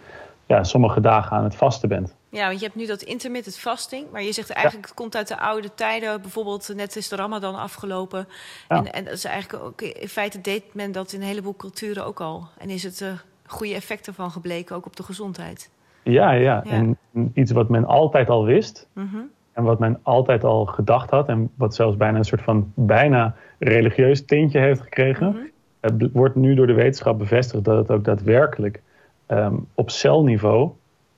[0.47, 2.15] ja, sommige dagen aan het vasten bent.
[2.29, 5.29] Ja, want je hebt nu dat intermittent fasting, maar je zegt eigenlijk het komt uit
[5.29, 6.21] de oude tijden.
[6.21, 8.29] Bijvoorbeeld net is de Ramadan afgelopen.
[8.69, 8.77] Ja.
[8.77, 12.05] En, en dat is eigenlijk ook in feite deed men dat in een heleboel culturen
[12.05, 12.47] ook al.
[12.59, 13.09] En is het uh,
[13.47, 15.71] goede effecten van gebleken ook op de gezondheid.
[16.03, 16.71] Ja, ja, ja.
[16.71, 16.99] en
[17.35, 18.89] iets wat men altijd al wist.
[18.93, 19.31] Mm -hmm.
[19.61, 21.29] En wat men altijd al gedacht had.
[21.29, 25.27] En wat zelfs bijna een soort van bijna religieus tintje heeft gekregen.
[25.27, 25.51] Mm -hmm.
[25.81, 28.83] Het wordt nu door de wetenschap bevestigd dat het ook daadwerkelijk
[29.29, 30.71] um, op celniveau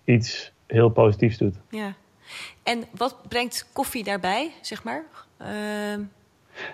[0.05, 1.55] iets heel positiefs doet.
[1.68, 1.93] Ja.
[2.62, 5.03] En wat brengt koffie daarbij, zeg maar?
[5.40, 5.49] Uh...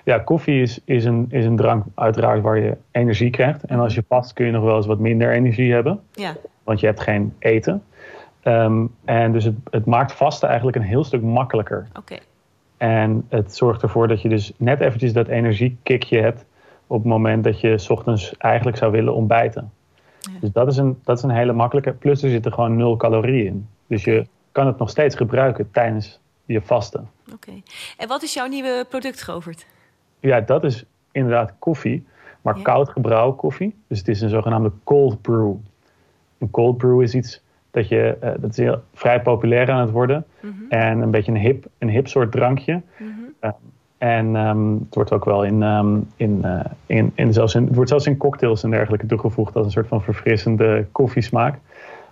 [0.05, 3.65] Ja, koffie is, is, een, is een drank uiteraard waar je energie krijgt.
[3.65, 6.01] En als je past kun je nog wel eens wat minder energie hebben.
[6.13, 6.37] Ja.
[6.65, 7.83] Want je hebt geen eten.
[8.45, 11.87] Um, en dus het, het, maakt vasten eigenlijk een heel stuk makkelijker.
[11.89, 11.99] Oké.
[11.99, 12.21] Okay.
[12.77, 16.45] En het zorgt ervoor dat je dus net eventjes dat energiekickje hebt
[16.87, 19.73] op het moment dat je 's ochtends eigenlijk zou willen ontbijten.
[20.21, 20.31] Ja.
[20.41, 21.93] Dus dat is, een, dat is een hele makkelijke.
[21.93, 23.69] Plus er zitten gewoon nul calorieën in.
[23.87, 27.11] Dus je kan het nog steeds gebruiken tijdens je vasten.
[27.27, 27.35] Oké.
[27.35, 27.63] Okay.
[27.97, 29.67] En wat is jouw nieuwe product, Govert?
[30.21, 32.07] Ja, dat is inderdaad koffie,
[32.43, 32.63] maar ja.
[32.63, 33.75] koud gebrouwen koffie.
[33.87, 35.55] Dus het is een zogenaamde cold brew.
[36.39, 37.43] Een cold brew is iets
[37.79, 40.25] dat je, uh, dat is heel, vrij populair aan het worden.
[40.41, 40.71] Mm -hmm.
[40.71, 42.73] En een beetje een hip, een hip soort drankje.
[42.73, 43.35] Mm -hmm.
[43.41, 43.51] uh,
[43.99, 47.75] en um, het wordt ook wel in, um, in, uh, in, in, zelfs in, het
[47.75, 51.59] wordt zelfs in cocktails en dergelijke toegevoegd als een soort van verfrissende koffiesmaak.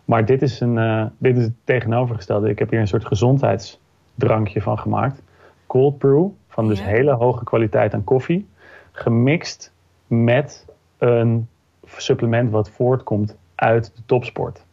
[0.04, 2.48] Maar dit is, een, dit is het tegenovergestelde.
[2.48, 5.22] Ik heb hier een soort gezondheidsdrankje van gemaakt.
[5.66, 6.84] Cold brew, van dus ja.
[6.84, 8.46] hele hoge kwaliteit aan koffie.
[8.92, 9.72] Gemixt
[10.06, 10.66] met
[10.98, 11.48] een
[11.86, 14.65] supplement wat voortkomt uit de topsport.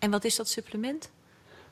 [0.00, 1.10] En wat is dat supplement?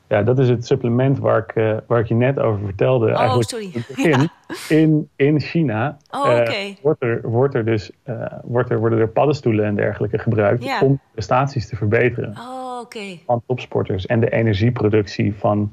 [0.08, 3.06] Ja, dat is het supplement waar ik, uh, waar ik je net over vertelde.
[3.06, 3.70] Oh, eigenlijk sorry.
[3.96, 4.28] In, ja.
[4.68, 6.68] in, in China oh, okay.
[6.68, 10.64] uh, wordt, er, wordt er dus, uh, wordt er, worden er paddenstoelen en dergelijke gebruikt
[10.64, 10.80] ja.
[10.80, 13.22] om prestaties te verbeteren oh, okay.
[13.26, 14.06] van topsporters.
[14.06, 15.72] En de energieproductie van,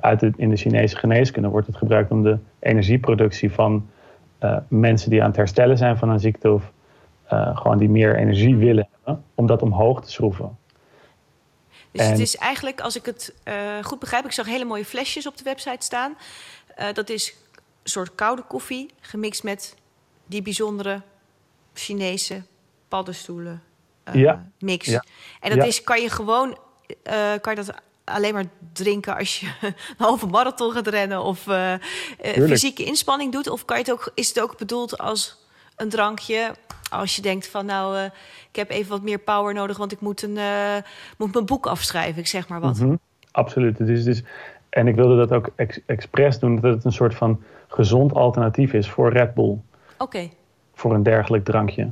[0.00, 3.88] uit de, in de Chinese geneeskunde wordt het gebruikt om de energieproductie van
[4.68, 6.72] mensen die aan het herstellen zijn van een ziekte of
[7.54, 10.56] gewoon die meer energie willen hebben, om dat omhoog te schroeven.
[11.92, 12.10] Dus en...
[12.10, 15.36] het is eigenlijk, als ik het uh, goed begrijp, ik zag hele mooie flesjes op
[15.36, 16.16] de website staan.
[16.78, 17.34] Uh, dat is
[17.82, 19.74] een soort koude koffie gemixt met
[20.26, 21.02] die bijzondere
[21.74, 22.42] Chinese
[22.88, 23.62] paddenstoelen
[24.08, 24.50] uh, ja.
[24.58, 24.86] mix.
[24.86, 25.04] Ja.
[25.40, 25.64] En dat ja.
[25.64, 26.58] is, kan je gewoon,
[27.40, 27.74] kan je dat
[28.04, 31.48] alleen maar drinken als je een halve marathon gaat rennen of
[32.22, 33.48] fysieke inspanning doet?
[33.48, 35.41] Of kan je het ook, is het ook bedoeld als
[35.82, 36.54] een drankje
[36.90, 38.04] als je denkt van nou, uh,
[38.50, 40.76] ik heb even wat meer power nodig, want ik moet, een, uh,
[41.18, 42.78] moet mijn boek afschrijven, ik zeg maar wat.
[42.78, 42.98] Mm -hmm.
[43.30, 43.78] Absoluut.
[43.78, 44.22] Het is, dus,
[44.68, 48.72] en ik wilde dat ook ex expres doen, dat het een soort van gezond alternatief
[48.72, 49.50] is voor Red Bull.
[49.50, 49.60] Oké.
[49.98, 50.32] Okay.
[50.74, 51.90] Voor een dergelijk drankje.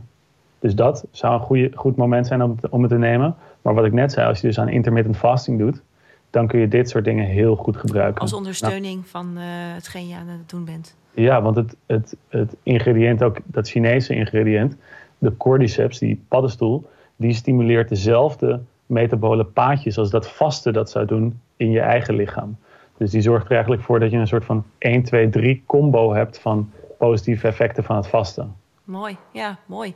[0.58, 3.36] Dus dat zou een goede, goed moment zijn om, om het te nemen.
[3.62, 5.82] Maar wat ik net zei, als je dus aan intermittent fasting doet,
[6.30, 8.20] dan kun je dit soort dingen heel goed gebruiken.
[8.20, 10.96] Als ondersteuning nou, van uh, hetgeen je aan het doen bent.
[11.14, 14.76] Ja, want het, het, het ingrediënt, ook dat Chinese ingrediënt,
[15.18, 21.40] de cordyceps, die paddenstoel, die stimuleert dezelfde metabole paadjes als dat vaste dat zou doen
[21.56, 22.56] in je eigen lichaam.
[22.96, 26.14] Dus die zorgt er eigenlijk voor dat je een soort van 1, 2, 3 combo
[26.14, 28.56] hebt van positieve effecten van het vasten.
[28.84, 29.94] Mooi, ja, mooi.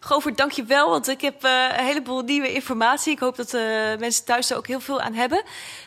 [0.00, 3.12] Govert, dank je wel, want ik heb uh, een heleboel nieuwe informatie.
[3.12, 3.60] Ik hoop dat uh,
[3.98, 5.42] mensen thuis er ook heel veel aan hebben.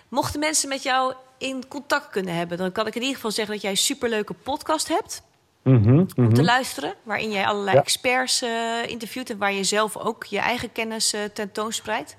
[0.09, 3.53] Mochten mensen met jou in contact kunnen hebben, dan kan ik in ieder geval zeggen
[3.53, 5.23] dat jij een superleuke podcast hebt.
[5.63, 6.25] Mm -hmm, mm -hmm.
[6.25, 7.81] Om te luisteren, waarin jij allerlei ja.
[7.81, 8.49] experts uh,
[8.87, 12.15] interviewt en waar je zelf ook je eigen kennis tentoonspreidt.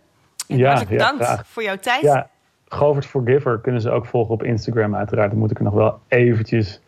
[0.48, 2.26] En ja, hartelijk bedankt ja, voor jouw tijd.
[2.68, 5.30] Govert Forgiver kunnen ze ook volgen op Instagram uiteraard.
[5.30, 6.80] Dan moet ik er nog wel eventjes,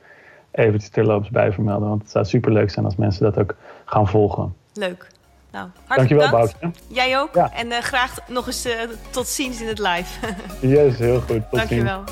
[0.51, 1.89] eventjes terloops bij vermelden.
[1.89, 3.55] Want het zou superleuk zijn als mensen dat ook
[3.85, 4.55] gaan volgen.
[4.72, 5.07] Leuk.
[5.51, 6.83] Nou, hartelijk Dankjewel, bedankt.
[6.89, 7.35] Jij ook.
[7.35, 7.53] Ja.
[7.53, 8.72] En uh, graag nog eens uh,
[9.11, 10.35] tot ziens in het live.
[10.74, 11.51] yes, heel goed.
[11.51, 12.05] Tot Dankjewel.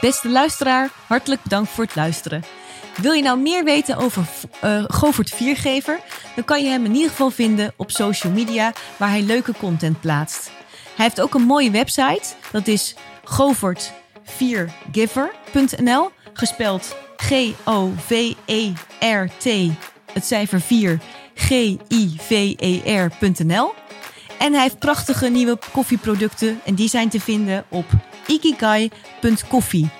[0.00, 2.42] Beste luisteraar, hartelijk bedankt voor het luisteren.
[3.00, 4.26] Wil je nou meer weten over
[4.64, 6.00] uh, Govert Viergever?
[6.34, 10.00] Dan kan je hem in ieder geval vinden op social media waar hij leuke content
[10.00, 10.50] plaatst.
[10.96, 12.22] Hij heeft ook een mooie website.
[12.52, 16.10] Dat is govert4giver.nl.
[16.32, 19.44] Gespeld G-O-V-E-R-T,
[20.12, 21.00] het cijfer 4,
[21.34, 22.14] G-I-V-E-R.nl.
[24.38, 27.86] En hij heeft prachtige nieuwe koffieproducten en die zijn te vinden op
[28.26, 29.90] ikigai.coffee.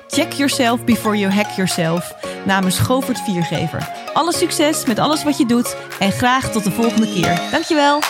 [0.08, 2.14] Check yourself before you hack yourself.
[2.44, 3.88] Namens Govert Viergever.
[4.12, 5.76] Alle succes met alles wat je doet.
[5.98, 7.40] En graag tot de volgende keer.
[7.50, 8.00] Dankjewel.